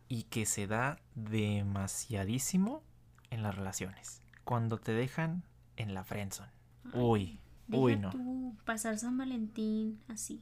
[0.07, 2.81] y que se da demasiadísimo
[3.29, 4.21] en las relaciones.
[4.43, 5.43] Cuando te dejan
[5.77, 6.51] en la friendzone.
[6.93, 8.09] Uy, Deja uy, no.
[8.09, 10.41] tú pasar San Valentín así.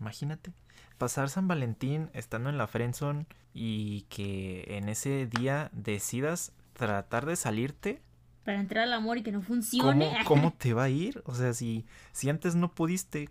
[0.00, 0.54] Imagínate.
[0.96, 7.36] Pasar San Valentín estando en la friendzone y que en ese día decidas tratar de
[7.36, 8.02] salirte.
[8.50, 10.12] Para entrar al amor y que no ¿Cómo, funcione.
[10.26, 11.22] cómo te va a ir?
[11.24, 13.28] O sea, si, si antes no pudiste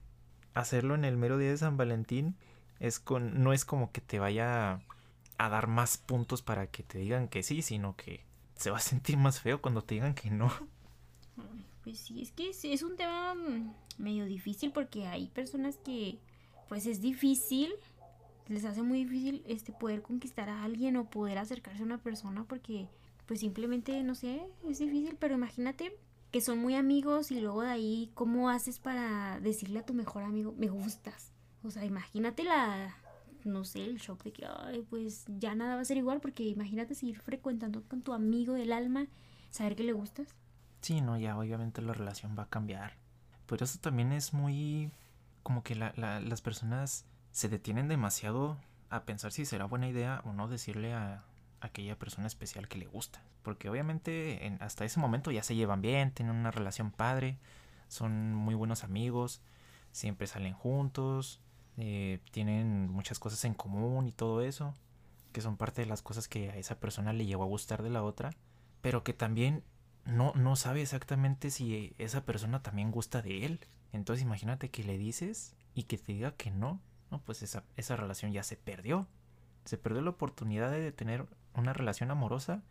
[0.53, 2.37] hacerlo en el mero día de San Valentín,
[2.79, 4.79] es con, no es como que te vaya
[5.37, 8.23] a dar más puntos para que te digan que sí, sino que
[8.55, 10.49] se va a sentir más feo cuando te digan que no.
[11.83, 13.35] Pues sí, es que es, es un tema
[13.97, 16.17] medio difícil porque hay personas que
[16.69, 17.73] pues es difícil,
[18.47, 22.45] les hace muy difícil este poder conquistar a alguien o poder acercarse a una persona
[22.45, 22.87] porque
[23.29, 25.95] pues simplemente no sé, es difícil, pero imagínate
[26.31, 30.23] que son muy amigos y luego de ahí cómo haces para decirle a tu mejor
[30.23, 31.31] amigo, me gustas.
[31.63, 32.97] O sea, imagínate la
[33.45, 36.41] no sé, el shock de que ay, pues ya nada va a ser igual porque
[36.43, 39.05] imagínate seguir frecuentando con tu amigo del alma,
[39.51, 40.27] saber que le gustas.
[40.81, 42.97] Sí, no, ya obviamente la relación va a cambiar.
[43.45, 44.89] Pero eso también es muy...
[45.43, 48.57] como que la- la- las personas se detienen demasiado
[48.89, 51.23] a pensar si será buena idea o no decirle a
[51.61, 53.21] aquella persona especial que le gusta.
[53.43, 57.37] Porque obviamente en- hasta ese momento ya se llevan bien, tienen una relación padre,
[57.87, 59.41] son muy buenos amigos,
[59.91, 61.39] siempre salen juntos,
[61.77, 64.73] eh, tienen muchas cosas en común y todo eso,
[65.31, 67.89] que son parte de las cosas que a esa persona le llegó a gustar de
[67.89, 68.31] la otra,
[68.81, 69.63] pero que también
[70.05, 73.59] no, no sabe exactamente si esa persona también gusta de él.
[73.93, 76.79] Entonces imagínate que le dices y que te diga que no,
[77.11, 79.07] no, pues esa, esa relación ya se perdió.
[79.65, 81.25] Se perdió la oportunidad de tener
[81.59, 82.63] una relación amorosa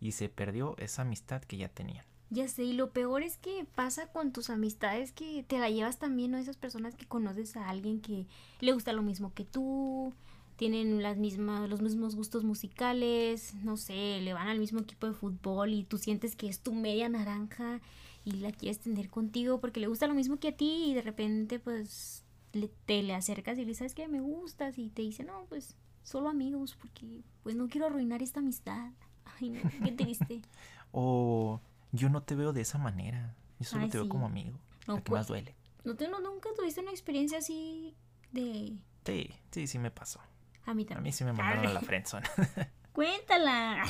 [0.00, 2.04] y se perdió esa amistad que ya tenían.
[2.30, 5.98] Ya sé, y lo peor es que pasa con tus amistades que te la llevas
[5.98, 6.38] también, ¿no?
[6.38, 8.26] Esas personas que conoces a alguien que
[8.60, 10.12] le gusta lo mismo que tú,
[10.56, 15.12] tienen las mismas, los mismos gustos musicales, no sé, le van al mismo equipo de
[15.12, 17.80] fútbol y tú sientes que es tu media naranja
[18.24, 21.02] y la quieres tener contigo porque le gusta lo mismo que a ti y de
[21.02, 25.24] repente pues le, te le acercas y le sabes que me gustas y te dice,
[25.24, 28.92] no, pues solo amigos porque pues no quiero arruinar esta amistad.
[29.24, 30.42] Ay, no, qué triste.
[30.92, 34.60] o yo no te veo de esa manera, yo solo te veo como amigo.
[34.86, 35.56] No, ¿A qué más duele?
[35.82, 37.96] ¿No te, no, nunca tuviste una experiencia así
[38.32, 38.78] de...?
[39.04, 40.20] Sí, sí, sí me pasó.
[40.66, 40.98] A mí también.
[40.98, 42.26] A mí sí me mandaron a la friendzone.
[42.92, 43.84] Cuéntala.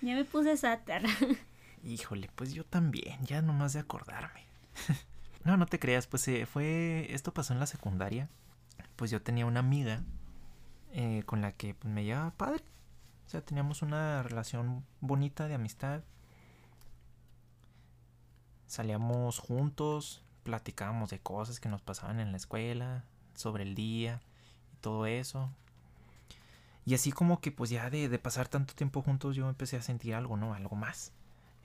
[0.00, 1.02] ya me puse sátar.
[1.82, 4.46] Híjole, pues yo también, ya nomás de acordarme.
[5.44, 7.06] no, no te creas, pues eh, fue.
[7.10, 8.30] Esto pasó en la secundaria.
[8.96, 10.02] Pues yo tenía una amiga
[10.96, 12.62] eh, con la que pues, me llevaba padre.
[13.26, 16.02] O sea, teníamos una relación bonita de amistad.
[18.68, 23.04] Salíamos juntos, platicábamos de cosas que nos pasaban en la escuela,
[23.34, 24.20] sobre el día
[24.72, 25.50] y todo eso.
[26.86, 29.82] Y así como que pues ya de, de pasar tanto tiempo juntos yo empecé a
[29.82, 30.54] sentir algo, ¿no?
[30.54, 31.12] Algo más.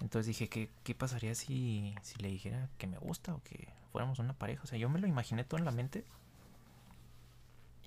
[0.02, 4.18] Entonces dije, ¿qué, qué pasaría si, si le dijera que me gusta o que fuéramos
[4.18, 4.64] una pareja?
[4.64, 6.04] O sea, yo me lo imaginé todo en la mente.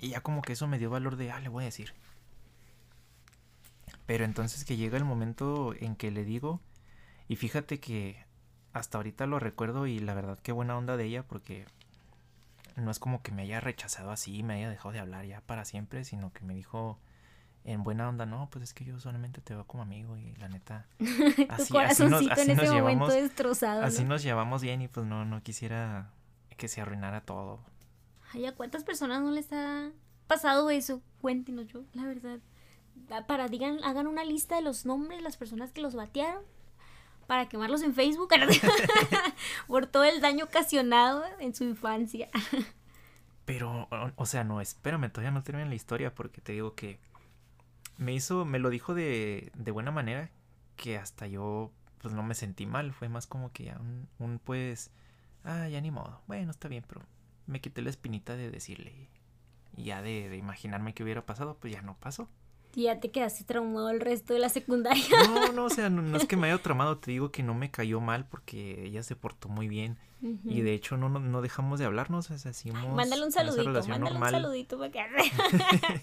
[0.03, 1.95] Y ya como que eso me dio valor de, ah, le voy a decir.
[4.05, 6.61] Pero entonces que llega el momento en que le digo,
[7.29, 8.27] y fíjate que
[8.73, 11.67] hasta ahorita lo recuerdo y la verdad qué buena onda de ella porque
[12.75, 15.65] no es como que me haya rechazado así, me haya dejado de hablar ya para
[15.65, 16.99] siempre, sino que me dijo,
[17.65, 20.49] en buena onda, no, pues es que yo solamente te veo como amigo y la
[20.49, 20.87] neta.
[21.49, 23.13] Así, así nos, así en ese llevamos.
[23.85, 26.11] Así nos llevamos bien y pues no, no quisiera
[26.57, 27.61] que se arruinara todo.
[28.33, 29.91] Ay, ¿a cuántas personas no les ha
[30.27, 31.03] pasado eso?
[31.21, 32.39] Cuéntenos yo, la verdad.
[33.27, 36.43] Para digan, hagan una lista de los nombres de las personas que los batearon
[37.27, 38.31] para quemarlos en Facebook
[39.67, 42.29] por todo el daño ocasionado en su infancia.
[43.45, 46.99] Pero, o sea, no, espérame, todavía no termina la historia porque te digo que
[47.99, 50.31] me hizo, me lo dijo de, de buena manera
[50.77, 54.39] que hasta yo pues no me sentí mal, fue más como que ya un, un
[54.39, 54.91] pues,
[55.45, 57.03] ah, ya ni modo, bueno, está bien, pero
[57.47, 59.09] me quité la espinita de decirle
[59.77, 62.29] y ya de, de imaginarme que hubiera pasado, pues ya no pasó.
[62.75, 65.05] Y ya te quedaste traumado el resto de la secundaria.
[65.29, 67.71] No, no, o sea, no, es que me haya traumado, te digo que no me
[67.71, 69.99] cayó mal porque ella se portó muy bien.
[70.45, 74.31] Y de hecho no, no, dejamos de hablarnos, o sea, Mándale un saludito, mándale un
[74.31, 75.01] saludito para que...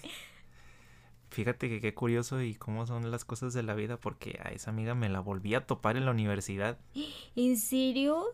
[1.30, 4.72] Fíjate que qué curioso y cómo son las cosas de la vida porque a esa
[4.72, 6.78] amiga me la volví a topar en la universidad.
[7.34, 8.26] ¿En serio?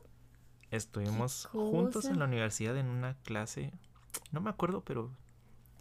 [0.71, 3.73] Estuvimos juntos en la universidad en una clase.
[4.33, 5.11] No me acuerdo, pero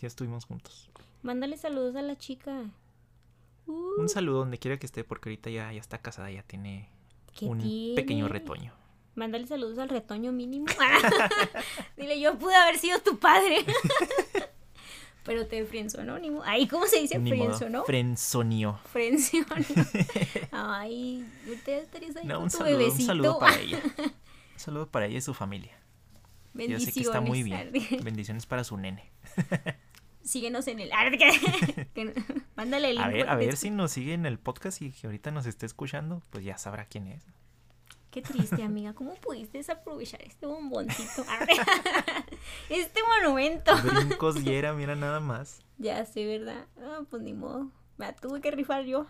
[0.01, 0.89] ya estuvimos juntos.
[1.23, 2.69] Mándale saludos a la chica.
[3.65, 4.07] Un uh.
[4.07, 6.89] saludo donde quiera que esté porque ahorita ya, ya está casada, ya tiene
[7.41, 7.59] un
[7.95, 8.73] pequeño retoño.
[9.15, 10.67] Mándale saludos al retoño mínimo.
[11.97, 13.65] Dile, yo pude haber sido tu padre.
[15.23, 17.19] Pero te frenzonó, ni Ahí, ¿cómo se dice?
[17.19, 17.83] Frenzonó.
[17.85, 18.79] Frenzonió.
[18.91, 19.45] Frenzonió.
[20.51, 23.81] Ay, usted estaría ahí no, un saludo, Un saludo para ella.
[24.55, 25.77] Un saludo para ella y su familia.
[26.53, 26.85] Bendiciones.
[26.85, 27.71] Yo sé que está muy bien.
[28.03, 29.11] Bendiciones para su nene.
[30.23, 30.89] Síguenos en el...
[32.55, 33.05] Mándale el link.
[33.05, 35.65] A ver, a ver si nos sigue en el podcast y que ahorita nos esté
[35.65, 37.23] escuchando, pues ya sabrá quién es.
[38.09, 38.93] Qué triste, amiga.
[38.93, 41.25] ¿Cómo pudiste desaprovechar este bomboncito?
[42.69, 43.73] este monumento.
[43.83, 45.61] Brincos y era, mira nada más.
[45.77, 46.65] Ya sé, ¿verdad?
[46.81, 47.69] Ah, pues ni modo.
[47.97, 49.07] Me tuve que rifar yo.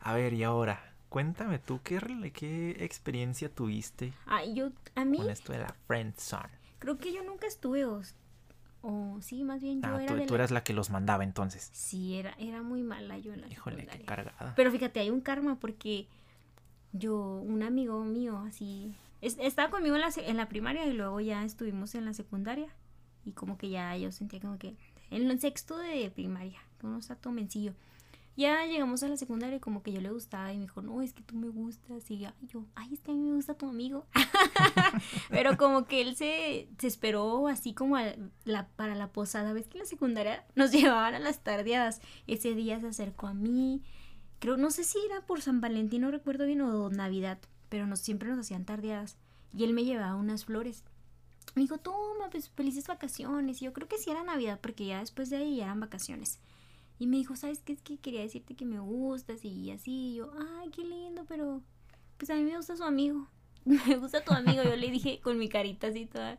[0.00, 2.00] a ver, y ahora, cuéntame tú, ¿qué,
[2.32, 4.14] qué experiencia tuviste?
[4.24, 5.18] Ay, yo, a mí.
[5.18, 6.48] Con esto de la friendzone.
[6.78, 10.16] Creo que yo nunca estuve, o, sí, más bien yo ah, era.
[10.16, 11.68] Tú, tú eras la que los mandaba entonces.
[11.74, 14.54] Sí, era, era muy mala yo en la Híjole, qué cargada.
[14.56, 16.06] Pero fíjate, hay un karma porque
[16.92, 21.44] yo, un amigo mío, así, estaba conmigo en la, en la primaria y luego ya
[21.44, 22.68] estuvimos en la secundaria.
[23.22, 24.76] Y como que ya yo sentía como que
[25.10, 27.74] en el sexto de primaria, uno está todo mencillo.
[28.40, 31.02] Ya llegamos a la secundaria y como que yo le gustaba y me dijo, no,
[31.02, 32.10] es que tú me gustas.
[32.10, 34.06] Y yo, ay, es que a mí me gusta tu amigo.
[35.28, 37.96] Pero como que él se, se esperó así como
[38.44, 39.52] la, para la posada.
[39.52, 42.00] ¿Ves que en la secundaria nos llevaban a las tardeadas?
[42.26, 43.82] Ese día se acercó a mí
[44.40, 48.00] creo, no sé si era por San Valentín, no recuerdo bien, o Navidad, pero nos,
[48.00, 49.16] siempre nos hacían tardeadas.
[49.52, 50.82] Y él me llevaba unas flores.
[51.54, 53.60] Me dijo, toma, pues felices vacaciones.
[53.60, 56.40] Y yo creo que sí era Navidad, porque ya después de ahí ya eran vacaciones.
[57.00, 57.72] Y me dijo, ¿sabes qué?
[57.72, 60.10] Es que quería decirte que me gustas y así.
[60.10, 61.62] Y yo, ay, qué lindo, pero
[62.18, 63.26] pues a mí me gusta su amigo.
[63.64, 64.62] me gusta tu amigo.
[64.62, 66.38] Yo le dije con mi carita así toda,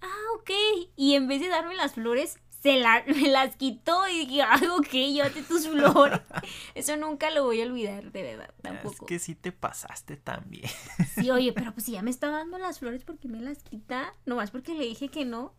[0.00, 0.50] ah, ok.
[0.96, 4.90] Y en vez de darme las flores, se me las quitó y dije, ay, ok,
[4.90, 6.20] llévate tus flores.
[6.74, 9.04] Eso nunca lo voy a olvidar, de verdad, tampoco.
[9.04, 10.68] Es que sí te pasaste también.
[11.14, 14.12] Sí, oye, pero pues si ya me estaba dando las flores, porque me las quita?
[14.26, 15.54] Nomás porque le dije que no.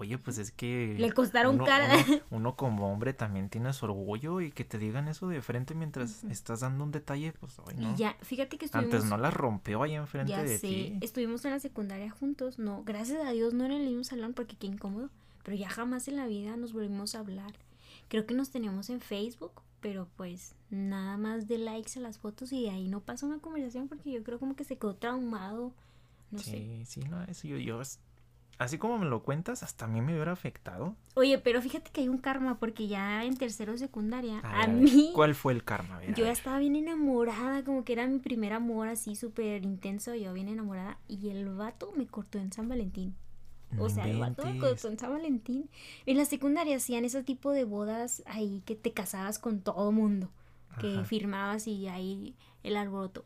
[0.00, 0.96] Oye, pues es que...
[0.98, 1.94] Le costaron uno, cara.
[2.08, 5.74] Uno, uno como hombre también tiene su orgullo y que te digan eso de frente
[5.74, 7.92] mientras estás dando un detalle, pues hoy no.
[7.92, 8.94] Y ya, fíjate que estuvimos...
[8.94, 10.98] Antes no la rompió ahí enfrente Ya de sé, ti.
[11.02, 14.56] estuvimos en la secundaria juntos, no, gracias a Dios no en el mismo salón porque
[14.56, 15.10] qué incómodo,
[15.44, 17.52] pero ya jamás en la vida nos volvimos a hablar.
[18.08, 22.52] Creo que nos teníamos en Facebook, pero pues nada más de likes a las fotos
[22.52, 25.74] y de ahí no pasó una conversación porque yo creo como que se quedó traumado,
[26.30, 26.84] no sí, sé.
[26.86, 27.82] sí, no, eso yo, yo...
[28.60, 30.94] Así como me lo cuentas, hasta a mí me hubiera afectado.
[31.14, 35.12] Oye, pero fíjate que hay un karma porque ya en tercero secundaria, A ver, mí,
[35.14, 35.98] ¿Cuál fue el karma?
[35.98, 40.14] Ver, yo ya estaba bien enamorada, como que era mi primer amor así súper intenso,
[40.14, 43.16] yo bien enamorada y el vato me cortó en San Valentín.
[43.78, 45.70] O sea, el vato me cortó en San Valentín.
[46.04, 50.28] En la secundaria hacían ese tipo de bodas ahí que te casabas con todo mundo,
[50.78, 51.04] que Ajá.
[51.06, 53.24] firmabas y ahí el alboroto.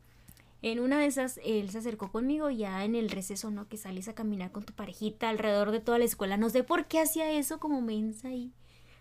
[0.64, 3.68] En una de esas, él se acercó conmigo ya en el receso, ¿no?
[3.68, 6.38] Que sales a caminar con tu parejita alrededor de toda la escuela.
[6.38, 8.50] No sé por qué hacía eso como mensa ahí.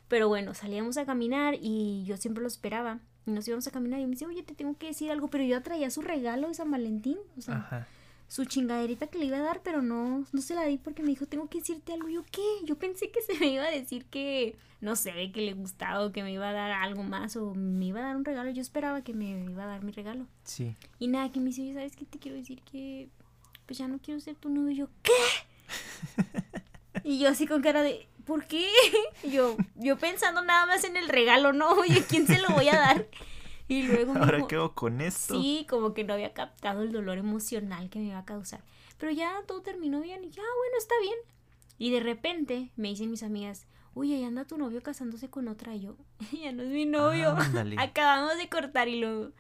[0.10, 3.00] Pero bueno, salíamos a caminar y yo siempre lo esperaba.
[3.26, 5.30] Y nos íbamos a caminar y me dice, oye, te tengo que decir algo.
[5.30, 7.18] Pero yo traía su regalo de San Valentín.
[7.38, 7.88] O sea, Ajá.
[8.34, 11.10] Su chingaderita que le iba a dar, pero no, no se la di porque me
[11.10, 12.10] dijo, tengo que decirte algo.
[12.10, 12.42] Yo, ¿qué?
[12.64, 16.12] Yo pensé que se me iba a decir que, no sé, que le gustaba o
[16.12, 18.50] que me iba a dar algo más o me iba a dar un regalo.
[18.50, 20.26] Yo esperaba que me iba a dar mi regalo.
[20.46, 20.76] Sí.
[20.98, 22.06] Y nada, que me dice, oye, ¿sabes qué?
[22.06, 23.08] Te quiero decir que,
[23.68, 24.72] pues ya no quiero ser tu novio.
[24.72, 26.24] Y yo, ¿qué?
[27.04, 28.68] y yo así con cara de, ¿por qué?
[29.24, 31.70] Y yo, yo pensando nada más en el regalo, ¿no?
[31.74, 33.06] Oye, ¿a quién se lo voy a dar?
[33.68, 35.42] Y luego Ahora dijo, quedo con esto.
[35.42, 38.64] Sí, como que no había captado el dolor emocional que me iba a causar.
[38.98, 41.18] Pero ya todo terminó bien y ya, bueno, está bien.
[41.78, 45.76] Y de repente me dicen mis amigas, uy, ahí anda tu novio casándose con otra.
[45.76, 45.98] Y yo,
[46.32, 47.32] ya no es mi novio.
[47.32, 47.76] Ándale.
[47.80, 49.32] Acabamos de cortar y luego,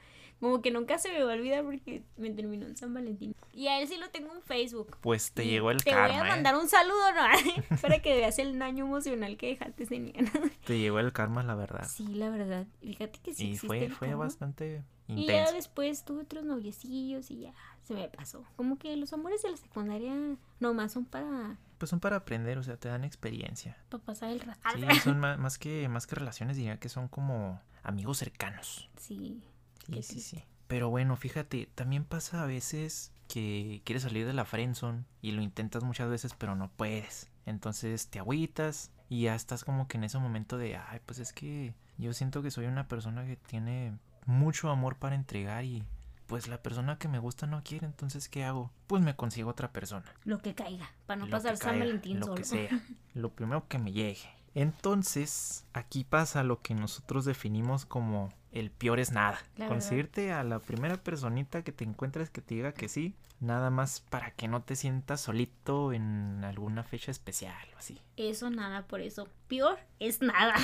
[0.43, 3.34] como que nunca se me va a olvidar porque me terminó en San Valentín.
[3.53, 4.97] Y a él sí lo tengo en Facebook.
[5.01, 6.29] Pues te Y llegó el Te karma, voy a ¿eh?
[6.29, 7.77] mandar un saludo, ¿no?
[7.82, 10.29] Para que veas el daño emocional que dejaste ese niño.
[10.65, 11.88] Te llegó el karma, la verdad.
[11.89, 12.67] Sí, la verdad.
[12.82, 13.45] Fíjate que sí.
[13.45, 14.25] y existe fue, el fue karma.
[14.25, 15.53] bastante Y ya intenso.
[15.53, 17.53] después tuve otros noviecillos y ya
[17.84, 18.43] se me pasó.
[18.56, 20.13] Como que los amores de la secundaria
[20.60, 23.77] nomás son para, Pues son para aprender, o sea, te dan experiencia.
[23.89, 24.60] para pasar el rato.
[24.75, 28.89] Sí, son más, que, más que relaciones, diría que son como amigos cercanos.
[28.97, 29.41] Sí.
[29.86, 30.43] Sí, Qué sí, sí.
[30.67, 35.41] Pero bueno, fíjate, también pasa a veces que quieres salir de la friendzone y lo
[35.41, 37.30] intentas muchas veces, pero no puedes.
[37.46, 41.34] Entonces te agüitas y ya estás como que en ese momento de, ay, pues es
[41.34, 45.84] que yo siento que soy una persona que tiene mucho amor para entregar y
[46.28, 48.72] pues la persona que me gusta no quiere, entonces ¿qué hago?
[48.88, 50.06] Pues me consigo otra persona.
[50.24, 52.38] Lo que caiga, para no Lo pasar San Valentín lo solo.
[52.38, 52.69] que sea,
[53.13, 54.30] lo primero que me llegue.
[54.56, 59.39] Entonces, aquí pasa lo que nosotros definimos como el peor es nada.
[59.58, 59.70] La verdad.
[59.70, 64.02] Conseguirte a la primera personita que te encuentres que te diga que sí, nada más
[64.02, 68.00] para que no te sientas solito en alguna fecha especial o así.
[68.16, 69.28] Eso nada, por eso.
[69.48, 70.56] Peor es nada.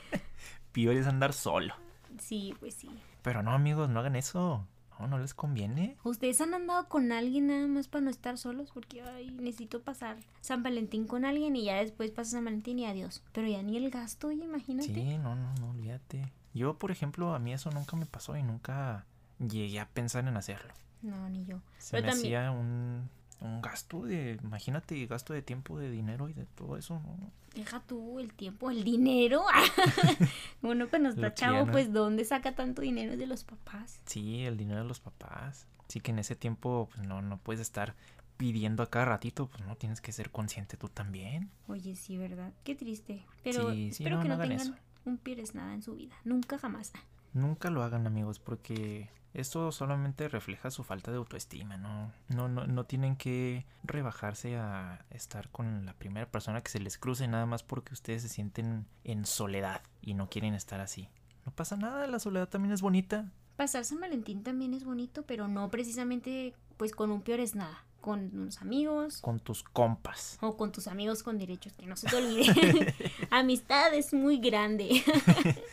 [0.72, 1.74] Peor es andar solo.
[2.18, 2.90] sí, pues sí.
[3.22, 4.66] Pero no, amigos, no hagan eso.
[5.00, 5.96] No, no les conviene.
[6.04, 8.70] ¿Ustedes han andado con alguien nada más para no estar solos?
[8.72, 12.84] Porque ay, necesito pasar San Valentín con alguien y ya después pasa San Valentín y
[12.86, 13.22] adiós.
[13.32, 14.92] Pero ya ni el gasto, oye, imagínate.
[14.92, 16.30] Sí, no, no, no, olvídate.
[16.52, 19.06] Yo, por ejemplo, a mí eso nunca me pasó y nunca
[19.38, 20.74] llegué a pensar en hacerlo.
[21.02, 21.60] No, ni yo.
[21.78, 23.08] Se Pero me también- hacía un,
[23.40, 26.94] un gasto de, imagínate, gasto de tiempo, de dinero y de todo eso.
[27.00, 27.30] ¿no?
[27.54, 29.44] Deja tú el tiempo, el dinero.
[30.62, 34.00] Uno cuando está chavo, pues ¿dónde saca tanto dinero de los papás?
[34.06, 35.66] Sí, el dinero de los papás.
[35.88, 37.94] Sí que en ese tiempo, pues no, no puedes estar
[38.36, 41.50] pidiendo a cada ratito, pues no, tienes que ser consciente tú también.
[41.68, 42.52] Oye, sí, ¿verdad?
[42.64, 43.22] Qué triste.
[43.42, 44.74] Pero Sí, sí, espero no, que no no, tengan eso.
[45.04, 46.14] un pierdes nada en su vida.
[46.24, 46.92] Nunca jamás.
[47.32, 52.12] Nunca lo hagan amigos porque esto solamente refleja su falta de autoestima, ¿no?
[52.28, 56.98] No, no, no tienen que rebajarse a estar con la primera persona que se les
[56.98, 61.08] cruce nada más porque ustedes se sienten en soledad y no quieren estar así.
[61.46, 63.30] No pasa nada, la soledad también es bonita.
[63.56, 67.84] Pasar San Valentín también es bonito, pero no precisamente pues con un peores nada.
[68.00, 70.38] Con unos amigos Con tus compas.
[70.40, 72.94] o con tus amigos con derechos, que no se te olvide.
[73.30, 75.04] Amistad es muy grande.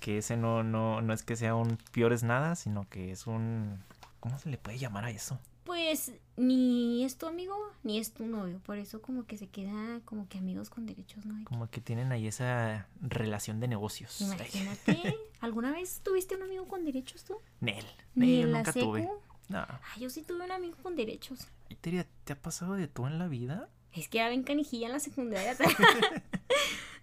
[0.00, 3.82] Que ese no, no, no es que sea un peores nada, sino que es un...
[4.18, 5.38] ¿Cómo se le puede llamar a eso?
[5.64, 8.60] Pues ni es tu amigo ni es tu novio.
[8.64, 11.44] Por eso como que se queda como que amigos con derechos, ¿no?
[11.44, 14.20] Como que tienen ahí esa relación de negocios.
[14.20, 15.16] Imagínate.
[15.40, 17.36] ¿Alguna vez tuviste un amigo con derechos tú?
[17.60, 17.84] Nel.
[18.14, 18.86] Nel, la nunca secu.
[18.86, 19.08] tuve.
[19.48, 19.58] No.
[19.58, 21.46] Ah, yo sí tuve un amigo con derechos.
[21.68, 23.68] ¿Y ¿Te, ¿Te ha pasado de todo en la vida?
[23.92, 25.56] Es que era bien canijilla en la secundaria.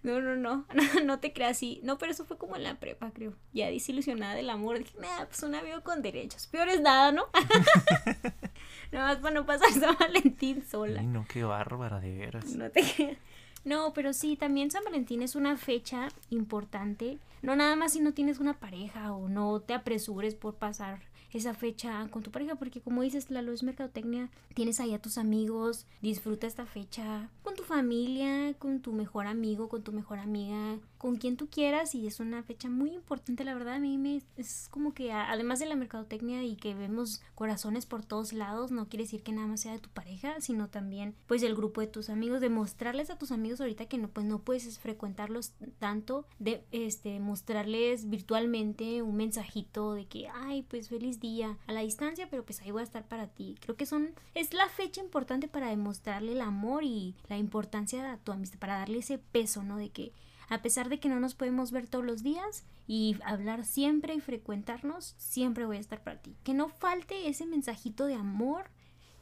[0.02, 1.80] no, no, no, no, no te creas así.
[1.82, 3.34] No, pero eso fue como en la prepa, creo.
[3.52, 4.78] Ya desilusionada del amor.
[4.78, 6.46] Dije, nada, pues un amigo con derechos.
[6.46, 7.26] Peor es nada, ¿no?
[8.92, 11.00] Nada más para no pasar San Valentín sola.
[11.00, 12.46] Ay, no, qué bárbara, de veras.
[12.54, 13.18] No te.
[13.64, 17.18] No, pero sí, también San Valentín es una fecha importante.
[17.42, 21.00] No nada más si no tienes una pareja o no te apresures por pasar
[21.32, 25.18] esa fecha con tu pareja, porque como dices, la luz mercadotecnia, tienes ahí a tus
[25.18, 30.78] amigos, disfruta esta fecha con tu familia, con tu mejor amigo, con tu mejor amiga,
[30.98, 34.22] con quien tú quieras y es una fecha muy importante, la verdad a mí me
[34.36, 38.88] es como que además de la mercadotecnia y que vemos corazones por todos lados, no
[38.88, 41.86] quiere decir que nada más sea de tu pareja, sino también pues el grupo de
[41.86, 46.26] tus amigos, de mostrarles a tus amigos ahorita que no pues no puedes frecuentarlos tanto,
[46.38, 52.28] de este mostrarles virtualmente un mensajito de que ay pues feliz día a la distancia,
[52.30, 53.56] pero pues ahí voy a estar para ti.
[53.60, 58.16] Creo que son es la fecha importante para demostrarle el amor y la importancia a
[58.16, 59.76] tu amistad, para darle ese peso, ¿no?
[59.76, 60.12] De que
[60.48, 64.20] a pesar de que no nos podemos ver todos los días y hablar siempre y
[64.20, 66.36] frecuentarnos, siempre voy a estar para ti.
[66.42, 68.70] Que no falte ese mensajito de amor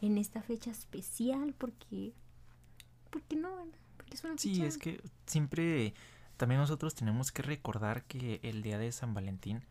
[0.01, 2.12] en esta fecha especial porque
[3.11, 3.66] porque no,
[3.97, 5.95] porque es una Sí, es que siempre
[6.37, 9.62] también nosotros tenemos que recordar que el día de San Valentín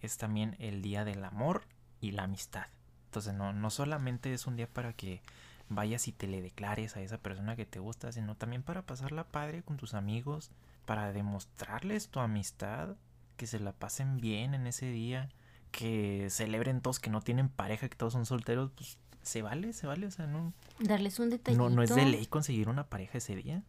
[0.00, 1.62] es también el día del amor
[2.00, 2.66] y la amistad.
[3.06, 5.22] Entonces no, no solamente es un día para que
[5.68, 9.24] vayas y te le declares a esa persona que te gusta, sino también para pasarla
[9.24, 10.50] padre con tus amigos,
[10.88, 12.96] para demostrarles tu amistad,
[13.36, 15.28] que se la pasen bien en ese día,
[15.70, 19.86] que celebren todos que no tienen pareja, que todos son solteros, pues se vale, se
[19.86, 20.54] vale, o sea, no.
[20.80, 21.62] Darles un detallito.
[21.62, 23.62] No, no es de ley conseguir una pareja ese día.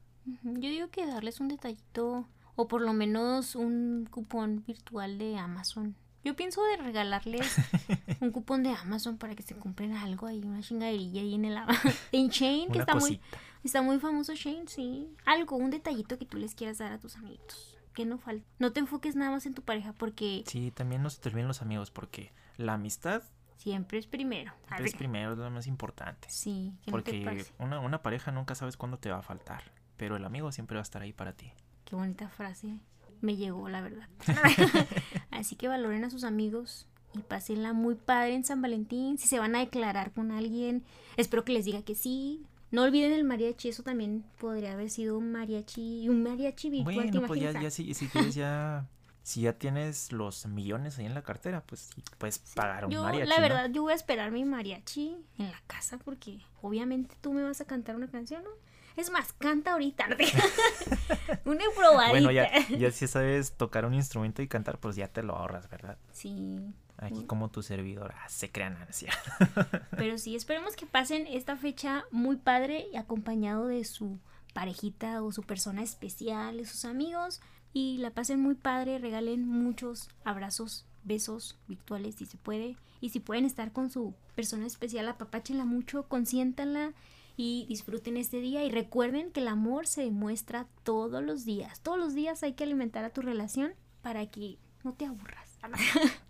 [0.43, 5.97] Yo digo que darles un detallito o por lo menos un cupón virtual de Amazon.
[6.23, 7.53] Yo pienso de regalarles
[8.21, 11.57] un cupón de Amazon para que se compren algo ahí, una chingaderilla ahí en el
[12.13, 13.19] en Chain, que está muy
[13.63, 15.07] está muy famoso Shane, sí.
[15.25, 17.77] Algo, un detallito que tú les quieras dar a tus amiguitos.
[17.93, 18.45] Que no falta.
[18.59, 21.47] No te enfoques nada más en tu pareja porque Sí, también no se te olviden
[21.47, 23.23] los amigos porque la amistad
[23.57, 24.53] siempre es primero.
[24.67, 26.27] Siempre es primero, es lo más importante.
[26.29, 29.63] Sí, que porque no te una, una pareja nunca sabes cuándo te va a faltar,
[29.97, 31.51] pero el amigo siempre va a estar ahí para ti.
[31.85, 32.79] Qué bonita frase.
[33.21, 34.07] Me llegó, la verdad.
[35.31, 39.17] Así que valoren a sus amigos y pásenla muy padre en San Valentín.
[39.17, 40.83] Si se van a declarar con alguien,
[41.17, 42.45] espero que les diga que sí.
[42.71, 46.95] No olviden el mariachi, eso también podría haber sido un mariachi, un mariachi virtual.
[46.95, 48.85] Bueno, pues ya, ya si, si quieres ya,
[49.23, 53.27] si ya tienes los millones ahí en la cartera, pues puedes pagar un mariachi.
[53.29, 57.41] La verdad, yo voy a esperar mi mariachi en la casa porque obviamente tú me
[57.41, 58.51] vas a cantar una canción, ¿no?
[58.95, 60.07] Es más, canta ahorita.
[61.45, 62.09] Una probadita.
[62.09, 65.69] Bueno, ya, ya si sabes tocar un instrumento y cantar, pues ya te lo ahorras,
[65.69, 65.97] ¿verdad?
[66.11, 66.59] Sí.
[67.01, 69.13] Aquí como tu servidora se crean ansia.
[69.97, 74.19] Pero sí, esperemos que pasen esta fecha muy padre y acompañado de su
[74.53, 77.41] parejita o su persona especial, de sus amigos.
[77.71, 82.75] Y la pasen muy padre, regalen muchos abrazos, besos virtuales si se puede.
[82.99, 86.93] Y si pueden estar con su persona especial, apapáchenla mucho, consiéntanla
[87.37, 91.79] y disfruten este día y recuerden que el amor se demuestra todos los días.
[91.79, 95.57] Todos los días hay que alimentar a tu relación para que no te aburras.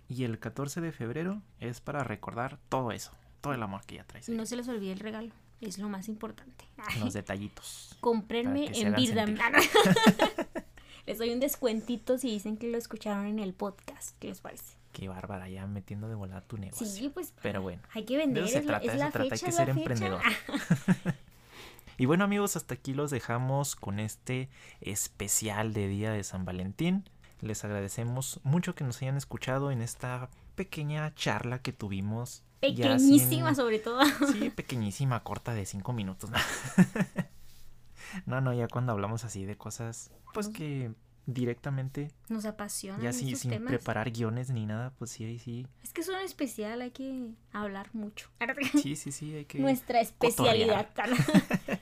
[0.10, 4.04] Y el 14 de febrero es para recordar todo eso, todo el amor que ya
[4.04, 4.28] traes.
[4.28, 5.32] Y no se les olvide el regalo,
[5.62, 6.66] es lo más importante.
[7.00, 7.96] Los detallitos.
[8.02, 9.36] Comprenme en Birdam.
[11.06, 14.18] les doy un descuentito si dicen que lo escucharon en el podcast.
[14.20, 14.80] ¿Qué les parece?
[14.92, 16.88] Qué bárbara, ya metiendo de volar tu negocio.
[16.88, 17.34] Sí, pues.
[17.44, 17.84] Pero bueno.
[17.94, 18.48] Hay que vender.
[18.48, 20.22] se trata, es la fecha, hay que ser emprendedor.
[22.00, 24.50] y bueno, amigos, hasta aquí los dejamos con este
[24.82, 27.08] especial de Día de San Valentín.
[27.42, 32.44] Les agradecemos mucho que nos hayan escuchado en esta pequeña charla que tuvimos.
[32.60, 34.02] Pequeñísima, sobre todo.
[34.34, 36.30] Sí, pequeñísima, corta de cinco minutos.
[38.26, 40.92] no, no, ya cuando hablamos así de cosas, pues que
[41.34, 42.12] directamente.
[42.28, 43.02] Nos apasiona.
[43.02, 45.68] Ya sin preparar guiones ni nada, pues sí, ahí sí.
[45.84, 48.30] Es que es un especial, hay que hablar mucho.
[48.82, 49.60] Sí, sí, sí, hay que.
[49.60, 50.90] Nuestra especialidad.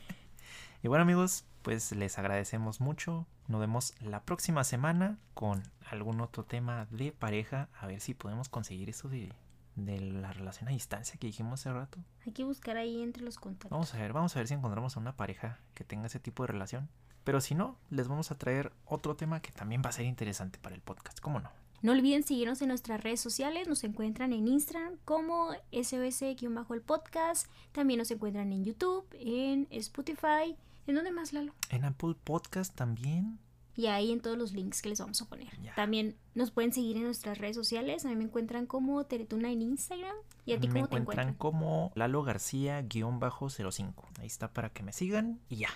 [0.88, 3.28] y bueno, amigos, pues les agradecemos mucho.
[3.50, 5.62] Nos vemos la próxima semana con
[5.92, 7.68] algún otro tema de pareja.
[7.78, 9.34] A ver si podemos conseguir eso de,
[9.76, 11.98] de la relación a distancia que dijimos hace rato.
[12.26, 13.72] Hay que buscar ahí entre los contactos.
[13.72, 16.44] Vamos a ver, vamos a ver si encontramos a una pareja que tenga ese tipo
[16.44, 16.88] de relación.
[17.26, 20.58] Pero si no, les vamos a traer otro tema que también va a ser interesante
[20.60, 21.20] para el podcast.
[21.20, 21.52] ¿Cómo no?
[21.82, 23.68] No olviden seguirnos en nuestras redes sociales.
[23.68, 27.52] Nos encuentran en Instagram como SOS-el podcast.
[27.74, 30.56] También nos encuentran en YouTube, en Spotify.
[30.88, 31.54] ¿En dónde más, Lalo?
[31.70, 33.40] En Apple Podcast también
[33.78, 35.50] y ahí en todos los links que les vamos a poner.
[35.76, 38.06] También nos pueden seguir en nuestras redes sociales.
[38.06, 40.16] A mí me encuentran como Teretuna en Instagram.
[40.48, 41.36] ¿Y a, ti cómo te encuentran?
[41.36, 43.94] como Lalo García-05.
[44.20, 45.70] Ahí está para que me sigan y ya.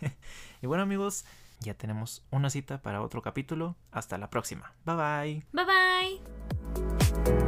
[0.62, 1.24] y bueno amigos,
[1.60, 3.76] ya tenemos una cita para otro capítulo.
[3.92, 4.74] Hasta la próxima.
[4.84, 5.46] Bye bye.
[5.52, 7.47] Bye bye.